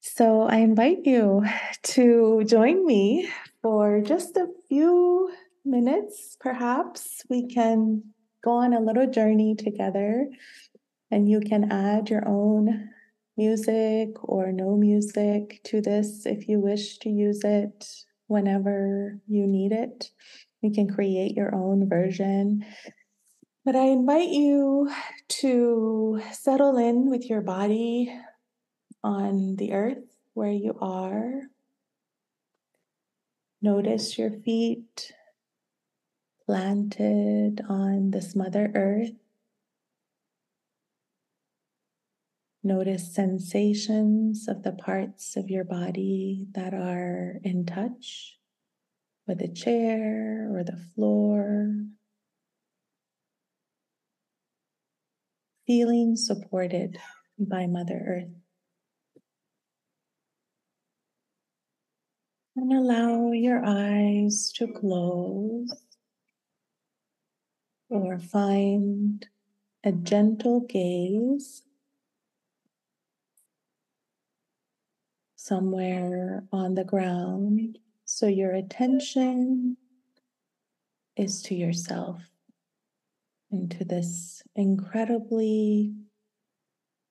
[0.00, 1.44] So, I invite you
[1.82, 3.28] to join me
[3.60, 5.32] for just a few
[5.64, 7.22] minutes, perhaps.
[7.28, 8.02] We can
[8.42, 10.28] go on a little journey together
[11.12, 12.88] and you can add your own
[13.36, 17.86] music or no music to this if you wish to use it
[18.28, 20.10] whenever you need it.
[20.62, 22.64] You can create your own version.
[23.62, 24.90] But I invite you
[25.40, 28.18] to settle in with your body
[29.04, 31.42] on the earth where you are.
[33.60, 35.12] Notice your feet
[36.46, 39.21] planted on this Mother Earth.
[42.64, 48.38] Notice sensations of the parts of your body that are in touch
[49.26, 51.74] with the chair or the floor.
[55.66, 56.98] Feeling supported
[57.36, 58.34] by Mother Earth.
[62.54, 65.74] And allow your eyes to close
[67.88, 69.26] or find
[69.82, 71.62] a gentle gaze
[75.42, 77.76] somewhere on the ground.
[78.04, 79.76] So your attention
[81.16, 82.22] is to yourself,
[83.50, 85.94] into this incredibly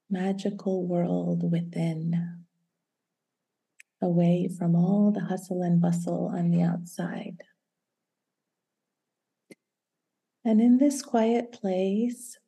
[0.10, 2.46] magical world within,
[4.02, 7.44] away from all the hustle and bustle on the outside.
[10.46, 12.40] And in this quiet place,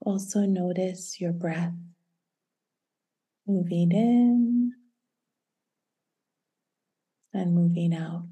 [0.00, 1.72] also notice your breath
[3.46, 4.57] moving in
[7.38, 8.24] and moving out.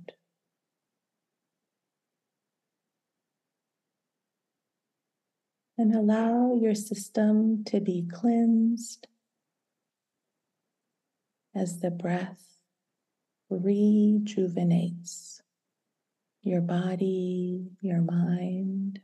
[5.79, 9.07] And allow your system to be cleansed
[11.55, 12.57] as the breath
[13.49, 15.43] rejuvenates
[16.43, 19.01] your body, your mind.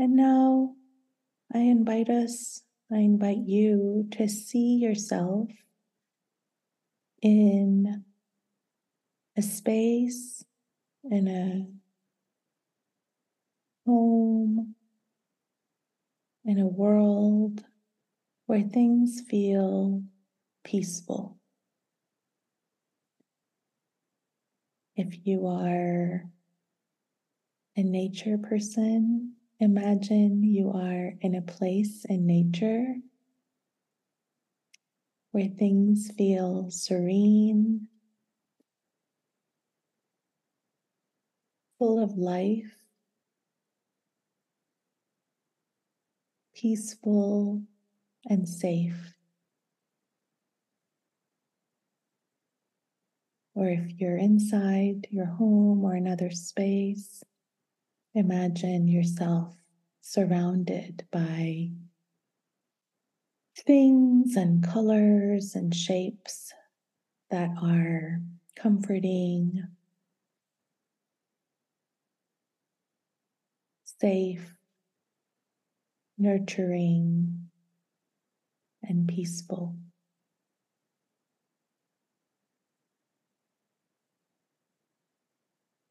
[0.00, 0.76] And now
[1.52, 5.48] I invite us, I invite you to see yourself
[7.20, 8.04] in
[9.36, 10.44] a space,
[11.02, 11.66] in a
[13.84, 14.76] home,
[16.44, 17.64] in a world
[18.46, 20.04] where things feel
[20.62, 21.38] peaceful.
[24.94, 26.24] If you are
[27.76, 32.94] a nature person, imagine you are in a place in nature
[35.32, 37.88] where things feel serene,
[41.78, 42.72] full of life,
[46.54, 47.62] peaceful,
[48.28, 49.14] and safe.
[53.54, 57.24] Or if you're inside your home or another space,
[58.18, 59.54] imagine yourself
[60.00, 61.70] surrounded by
[63.56, 66.52] things and colors and shapes
[67.30, 68.20] that are
[68.56, 69.62] comforting,
[73.84, 74.54] safe,
[76.16, 77.48] nurturing,
[78.82, 79.76] and peaceful.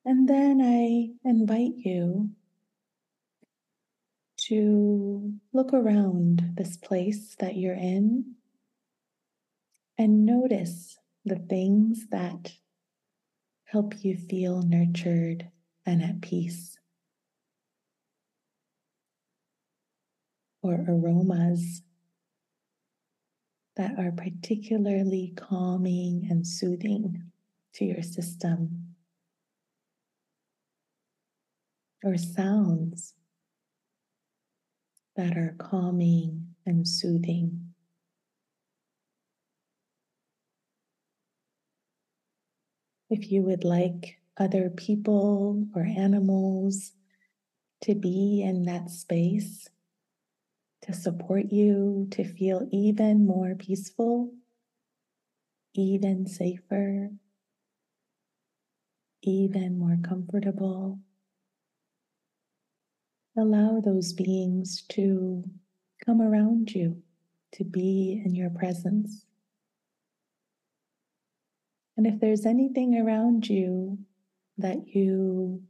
[0.07, 2.29] And then I invite you
[4.47, 8.35] to look around this place that you're in
[9.97, 12.53] and notice the things that
[13.65, 15.49] help you feel nurtured
[15.85, 16.77] and at peace.
[20.63, 21.81] Or aromas
[23.75, 27.23] that are particularly calming and soothing
[27.73, 28.86] to your system.
[32.03, 33.13] Or sounds
[35.15, 37.73] that are calming and soothing.
[43.09, 46.91] If you would like other people or animals
[47.81, 49.67] to be in that space,
[50.83, 54.33] to support you, to feel even more peaceful,
[55.73, 57.09] even safer,
[59.23, 60.99] even more comfortable.
[63.39, 65.43] Allow those beings to
[66.03, 67.03] come around you,
[67.51, 69.25] to be in your presence.
[71.95, 73.99] And if there's anything around you
[74.57, 75.61] that you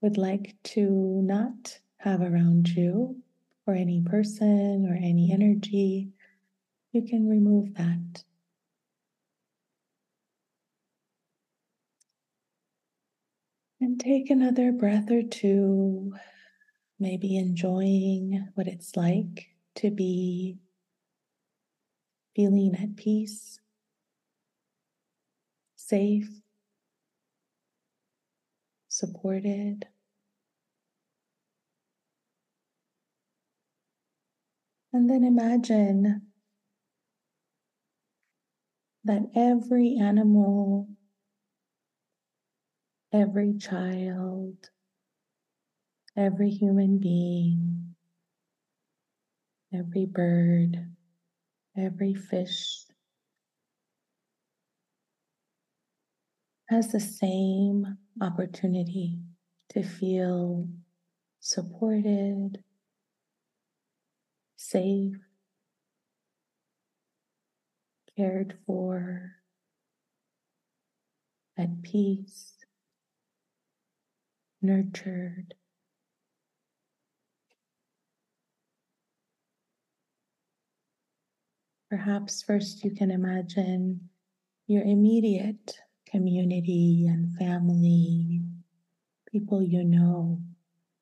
[0.00, 3.22] would like to not have around you,
[3.66, 6.08] or any person or any energy,
[6.92, 8.24] you can remove that.
[13.80, 16.14] And take another breath or two
[17.04, 20.56] maybe enjoying what it's like to be
[22.34, 23.60] feeling at peace,
[25.76, 26.30] safe,
[28.88, 29.86] supported.
[34.94, 36.22] And then imagine
[39.04, 40.88] that every animal,
[43.12, 44.70] every child,
[46.16, 47.94] every human being,
[49.72, 50.94] every bird,
[51.76, 52.84] every fish
[56.68, 59.18] has the same opportunity
[59.68, 60.68] to feel
[61.40, 62.62] supported,
[64.56, 65.16] safe,
[68.16, 69.32] cared for,
[71.58, 72.54] at peace,
[74.62, 75.54] nurtured.
[81.94, 84.10] Perhaps first you can imagine
[84.66, 85.78] your immediate
[86.10, 88.42] community and family,
[89.30, 90.42] people you know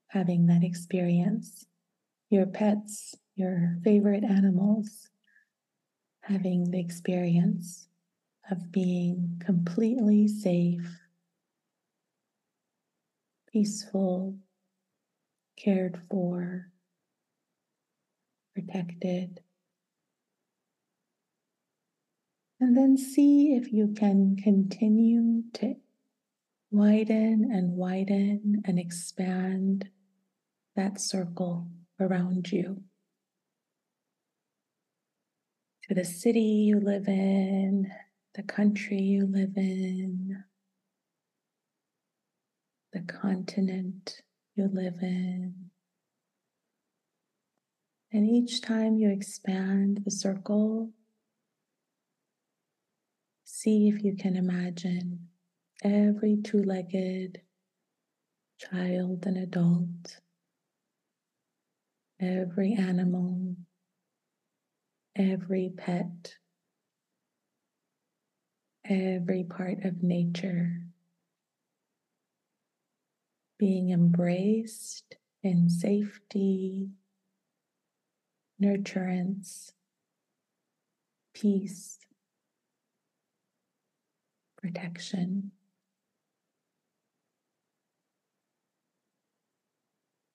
[0.09, 1.65] having that experience,
[2.29, 5.09] your pets, your favorite animals
[6.21, 7.89] having the experience
[8.51, 11.01] of being completely safe,
[13.51, 14.37] peaceful,
[15.57, 16.71] cared for,
[18.55, 19.41] protected.
[22.63, 25.75] And then see if you can continue to
[26.71, 29.91] widen and widen and expand
[30.77, 31.67] that circle
[31.99, 32.85] around you.
[35.89, 37.91] To the city you live in,
[38.37, 40.45] the country you live in,
[42.93, 44.23] the continent
[44.55, 45.53] you live in.
[48.13, 50.93] And each time you expand the circle,
[53.63, 55.29] see if you can imagine
[55.85, 57.41] every two legged
[58.59, 60.19] child and adult,
[62.21, 63.55] every animal,
[65.15, 66.39] every pet,
[68.85, 70.83] every part of nature
[73.61, 76.91] being embraced in safety,
[78.61, 79.71] nurturance,
[81.33, 82.02] peace,
[84.63, 85.51] protection.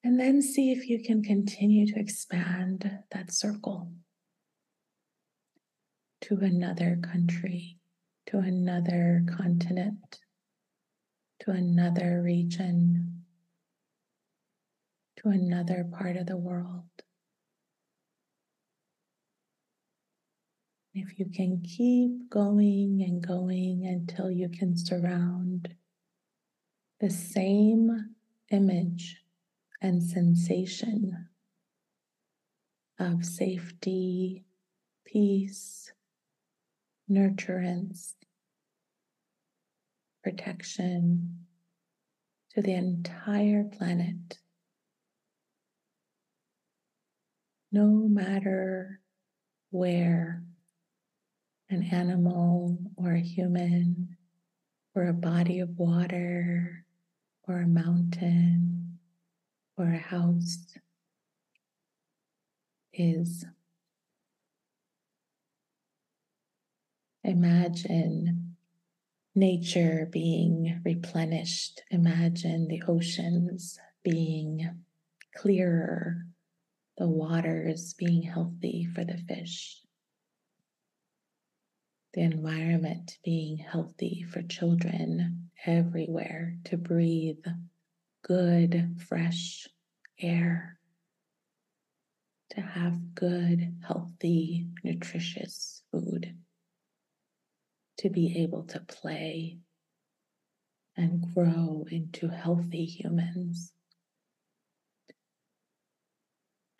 [0.04, 3.92] And then see if you can continue to expand that circle
[6.22, 7.78] to another country,
[8.26, 10.20] to another continent,
[11.40, 13.24] to another region,
[15.16, 16.87] to another part of the world.
[21.00, 25.76] If you can keep going and going until you can surround
[26.98, 28.16] the same
[28.50, 29.18] image
[29.80, 31.28] and sensation
[32.98, 34.44] of safety,
[35.06, 35.92] peace,
[37.08, 38.14] nurturance,
[40.24, 41.46] protection
[42.54, 44.38] to the entire planet.
[47.70, 48.98] No matter
[49.70, 50.42] where
[51.70, 54.16] an animal or a human
[54.94, 56.84] or a body of water
[57.46, 58.98] or a mountain
[59.76, 60.74] or a house
[62.92, 63.44] is.
[67.22, 68.56] Imagine
[69.34, 71.82] nature being replenished.
[71.90, 74.68] Imagine the oceans being
[75.36, 76.24] clearer,
[76.96, 79.82] the waters being healthy for the fish,
[82.18, 87.44] the environment being healthy for children everywhere to breathe
[88.24, 89.68] good, fresh
[90.20, 90.80] air,
[92.50, 96.34] to have good, healthy, nutritious food
[97.98, 99.58] to be able to play
[100.96, 103.72] and grow into healthy humans.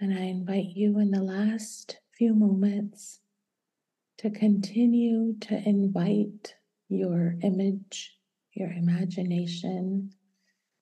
[0.01, 3.21] And I invite you in the last few moments
[4.19, 6.55] to continue to invite
[6.89, 8.17] your image,
[8.53, 10.11] your imagination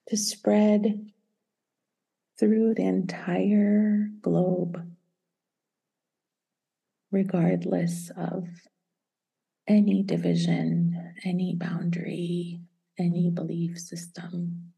[0.08, 1.10] to spread
[2.38, 4.82] through the entire globe,
[7.10, 8.48] regardless of
[9.68, 12.60] any division, any boundary,
[12.98, 14.72] any belief system,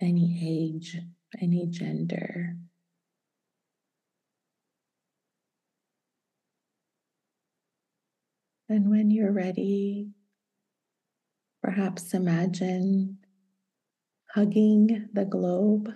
[0.00, 0.98] any age,
[1.40, 2.56] any gender.
[8.68, 10.10] And when you're ready,
[11.62, 13.18] perhaps imagine
[14.34, 15.92] hugging the globe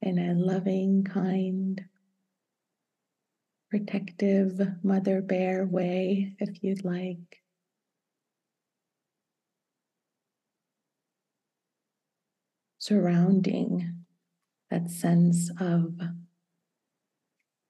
[0.00, 1.84] in a loving, kind,
[3.68, 7.42] protective mother bear way if you'd like.
[12.78, 14.04] Surrounding
[14.70, 16.00] that sense of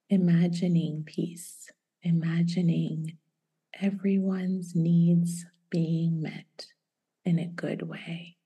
[0.09, 1.69] imagining peace,
[2.01, 3.17] imagining
[3.79, 6.67] everyone's needs being met
[7.25, 8.37] in a good way.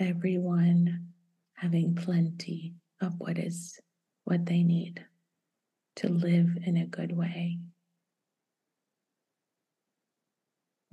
[0.00, 1.06] Everyone
[1.54, 3.78] having plenty of what is
[4.24, 5.04] what they need
[5.96, 7.58] to live in a good way.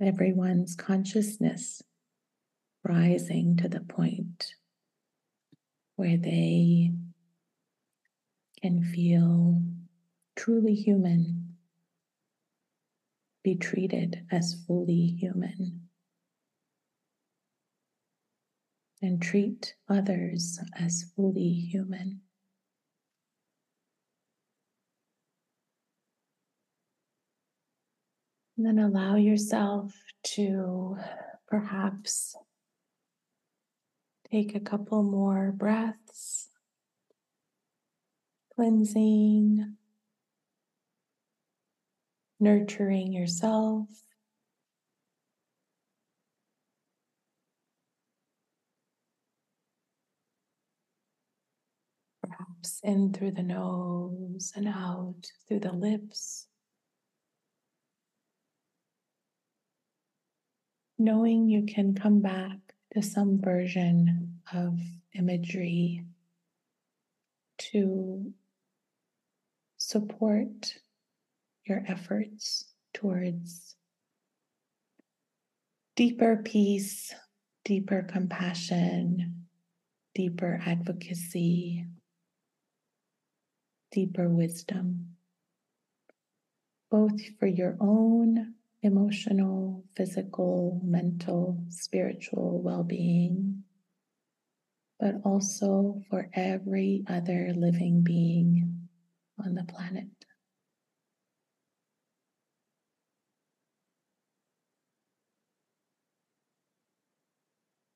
[0.00, 1.82] Everyone's consciousness
[2.84, 4.54] rising to the point
[5.96, 6.92] where they
[8.60, 9.62] can feel
[10.36, 11.56] truly human,
[13.42, 15.88] be treated as fully human,
[19.02, 22.22] and treat others as fully human.
[28.56, 29.92] And then allow yourself
[30.34, 30.96] to
[31.46, 32.34] perhaps
[34.30, 36.48] take a couple more breaths,
[38.56, 39.76] cleansing,
[42.40, 43.86] nurturing yourself.
[52.22, 56.48] Perhaps in through the nose and out through the lips.
[60.98, 62.58] knowing you can come back
[62.94, 64.78] to some version of
[65.14, 66.02] imagery
[67.58, 68.32] to
[69.86, 70.74] support
[71.64, 73.76] your efforts towards
[75.94, 77.14] deeper peace,
[77.64, 79.46] deeper compassion,
[80.12, 81.86] deeper advocacy,
[83.92, 85.14] deeper wisdom,
[86.90, 93.62] both for your own emotional, physical, mental, spiritual well being,
[94.98, 98.75] but also for every other living being
[99.38, 100.06] on the planet.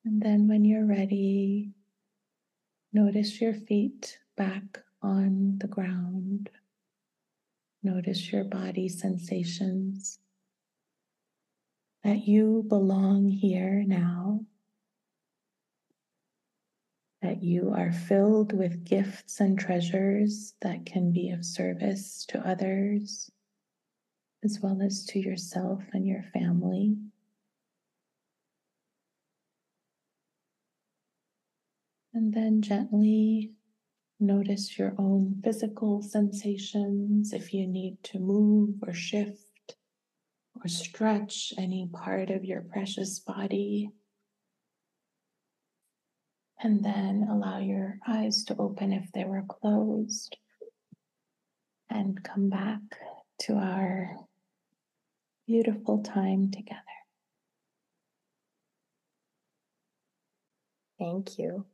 [0.04, 1.70] And then when you're ready,
[2.92, 6.50] notice your feet back on the ground.
[7.82, 10.18] Notice your body sensations.
[12.02, 14.46] That you belong here now.
[17.22, 23.30] That you are filled with gifts and treasures that can be of service to others,
[24.42, 26.96] as well as to yourself and your family.
[32.14, 33.52] And then gently
[34.18, 39.76] notice your own physical sensations if you need to move or shift
[40.56, 43.90] or stretch any part of your precious body.
[46.62, 50.36] And then allow your eyes to open if they were closed.
[51.88, 52.80] And come back
[53.40, 54.16] to our
[55.46, 56.80] beautiful time together.
[60.98, 61.64] Thank you.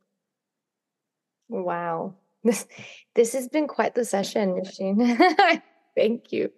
[1.48, 2.14] Wow.
[2.44, 2.66] This
[3.14, 5.62] this has been quite the session, Noshene.
[5.96, 6.52] Thank you.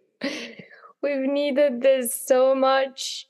[1.02, 3.26] We've needed this so much.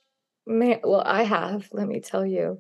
[0.47, 2.59] Man, well, I have, let me tell you.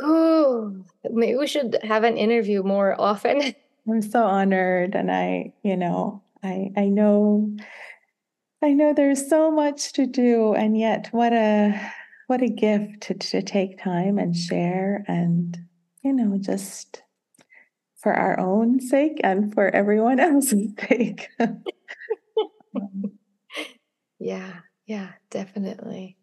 [0.00, 3.54] Oh, maybe we should have an interview more often.
[3.88, 7.54] I'm so honored and I, you know, I I know
[8.62, 11.78] I know there's so much to do and yet what a
[12.28, 15.58] what a gift to, to take time and share and
[16.02, 17.02] you know just
[17.96, 21.28] for our own sake and for everyone else's sake.
[24.18, 26.16] yeah, yeah, definitely.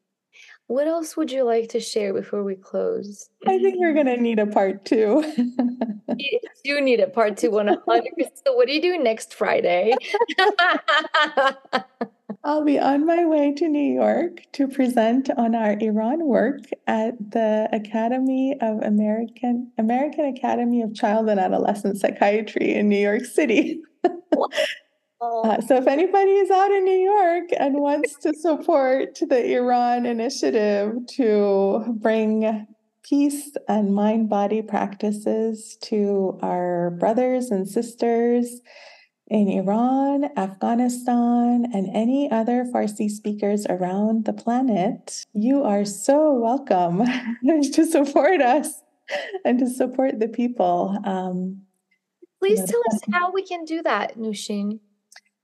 [0.71, 3.29] What else would you like to share before we close?
[3.45, 5.21] I think we're going to need a part two.
[6.17, 7.75] you do need a part two 100%.
[8.45, 9.93] So, what do you do next Friday?
[12.45, 17.15] I'll be on my way to New York to present on our Iran work at
[17.31, 23.81] the Academy of American American Academy of Child and Adolescent Psychiatry in New York City.
[25.21, 30.07] Uh, so if anybody is out in New York and wants to support the Iran
[30.07, 32.65] initiative to bring
[33.03, 38.61] peace and mind body practices to our brothers and sisters
[39.27, 47.03] in Iran, Afghanistan, and any other Farsi speakers around the planet, you are so welcome
[47.73, 48.81] to support us
[49.45, 50.97] and to support the people.
[51.05, 51.61] Um,
[52.39, 54.79] Please you know, tell us how we can do that, Noshene.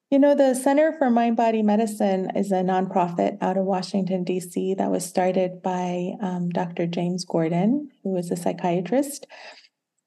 [0.10, 4.76] You know, the Center for Mind Body Medicine is a nonprofit out of Washington, D.C.,
[4.76, 6.88] that was started by um, Dr.
[6.88, 9.28] James Gordon, who is a psychiatrist.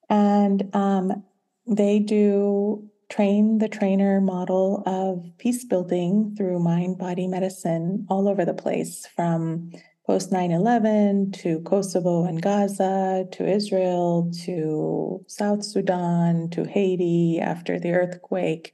[0.08, 1.22] And um,
[1.66, 8.46] they do train the trainer model of peace building through mind body medicine all over
[8.46, 9.70] the place from
[10.06, 17.78] post 9 11 to Kosovo and Gaza to Israel to South Sudan to Haiti after
[17.78, 18.72] the earthquake.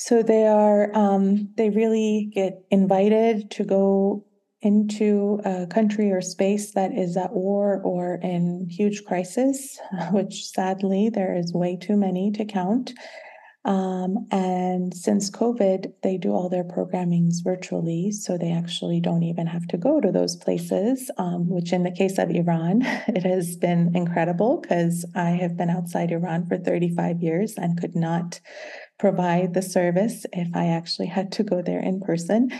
[0.00, 4.24] So they are, um, they really get invited to go
[4.62, 9.76] into a country or space that is at war or in huge crisis,
[10.12, 12.92] which sadly there is way too many to count.
[13.64, 18.12] Um, and since COVID, they do all their programmings virtually.
[18.12, 21.90] So they actually don't even have to go to those places, um, which in the
[21.90, 27.20] case of Iran, it has been incredible because I have been outside Iran for 35
[27.20, 28.40] years and could not
[28.98, 32.50] provide the service if I actually had to go there in person.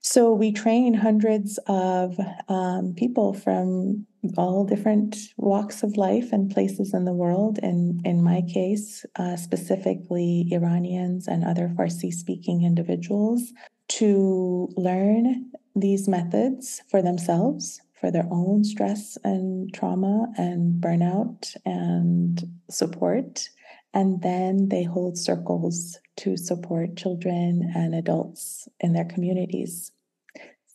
[0.00, 2.16] So we train hundreds of
[2.48, 4.06] um, people from
[4.36, 7.58] all different walks of life and places in the world.
[7.62, 13.52] And in my case, uh, specifically Iranians and other Farsi speaking individuals,
[13.88, 22.42] to learn these methods for themselves, for their own stress and trauma and burnout and
[22.70, 23.48] support.
[23.96, 29.90] And then they hold circles to support children and adults in their communities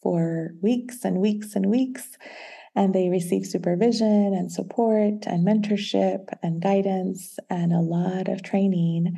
[0.02, 2.18] for weeks and weeks and weeks.
[2.76, 9.16] And they receive supervision and support and mentorship and guidance and a lot of training.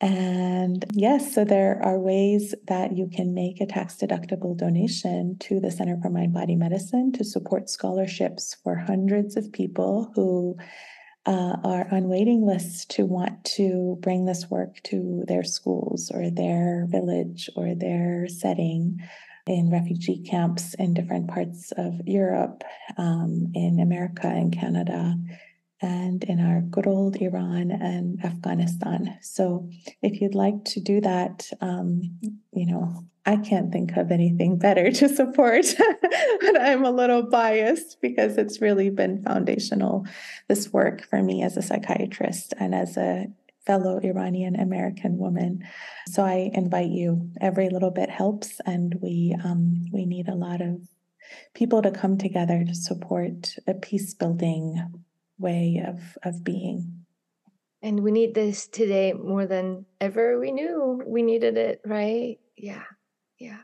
[0.00, 5.60] And yes, so there are ways that you can make a tax deductible donation to
[5.60, 10.56] the Center for Mind Body Medicine to support scholarships for hundreds of people who
[11.26, 16.30] uh, are on waiting lists to want to bring this work to their schools or
[16.30, 18.98] their village or their setting
[19.46, 22.62] in refugee camps in different parts of Europe,
[22.96, 25.16] um, in America and Canada
[25.82, 29.18] and in our good old Iran and Afghanistan.
[29.20, 29.68] So,
[30.02, 32.18] if you'd like to do that, um,
[32.52, 35.66] you know, I can't think of anything better to support,
[36.40, 40.06] but I'm a little biased because it's really been foundational,
[40.48, 43.26] this work for me as a psychiatrist and as a
[43.64, 45.62] fellow Iranian American woman.
[46.08, 47.30] So I invite you.
[47.40, 50.80] Every little bit helps, and we um, we need a lot of
[51.54, 54.82] people to come together to support a peace building
[55.42, 57.04] way of of being.
[57.82, 60.38] And we need this today more than ever.
[60.38, 62.38] We knew we needed it right?
[62.56, 62.84] Yeah
[63.42, 63.58] yeah.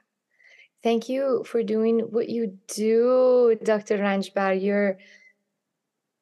[0.83, 4.61] Thank you for doing what you do dr ranjbar.
[4.61, 4.99] You're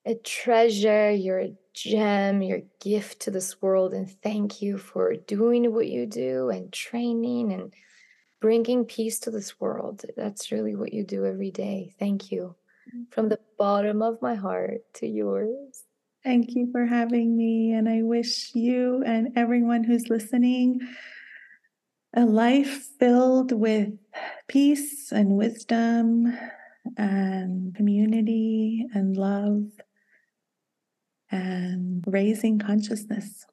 [0.04, 3.94] a treasure you're a gem you're a gift to this world.
[3.94, 7.72] And thank you for doing what you do and training and
[8.40, 10.04] bringing peace to this world.
[10.16, 11.94] That's really what you do every day.
[11.98, 12.54] Thank you
[13.10, 15.84] from the bottom of my heart to yours.
[16.24, 17.72] Thank you for having me.
[17.72, 20.80] And I wish you and everyone who's listening
[22.16, 23.90] a life filled with
[24.48, 26.36] peace and wisdom
[26.96, 29.64] and community and love
[31.30, 33.46] and raising consciousness.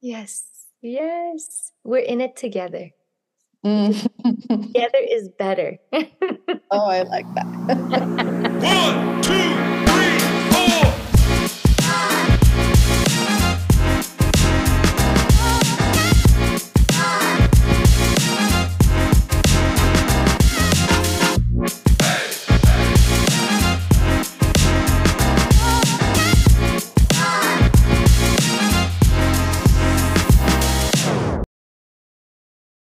[0.00, 0.44] Yes,
[0.82, 1.72] yes.
[1.84, 2.90] We're in it together.
[3.64, 3.94] Mm.
[4.48, 5.78] together is better.
[5.92, 8.38] oh, I like that.
[8.62, 9.81] One, two,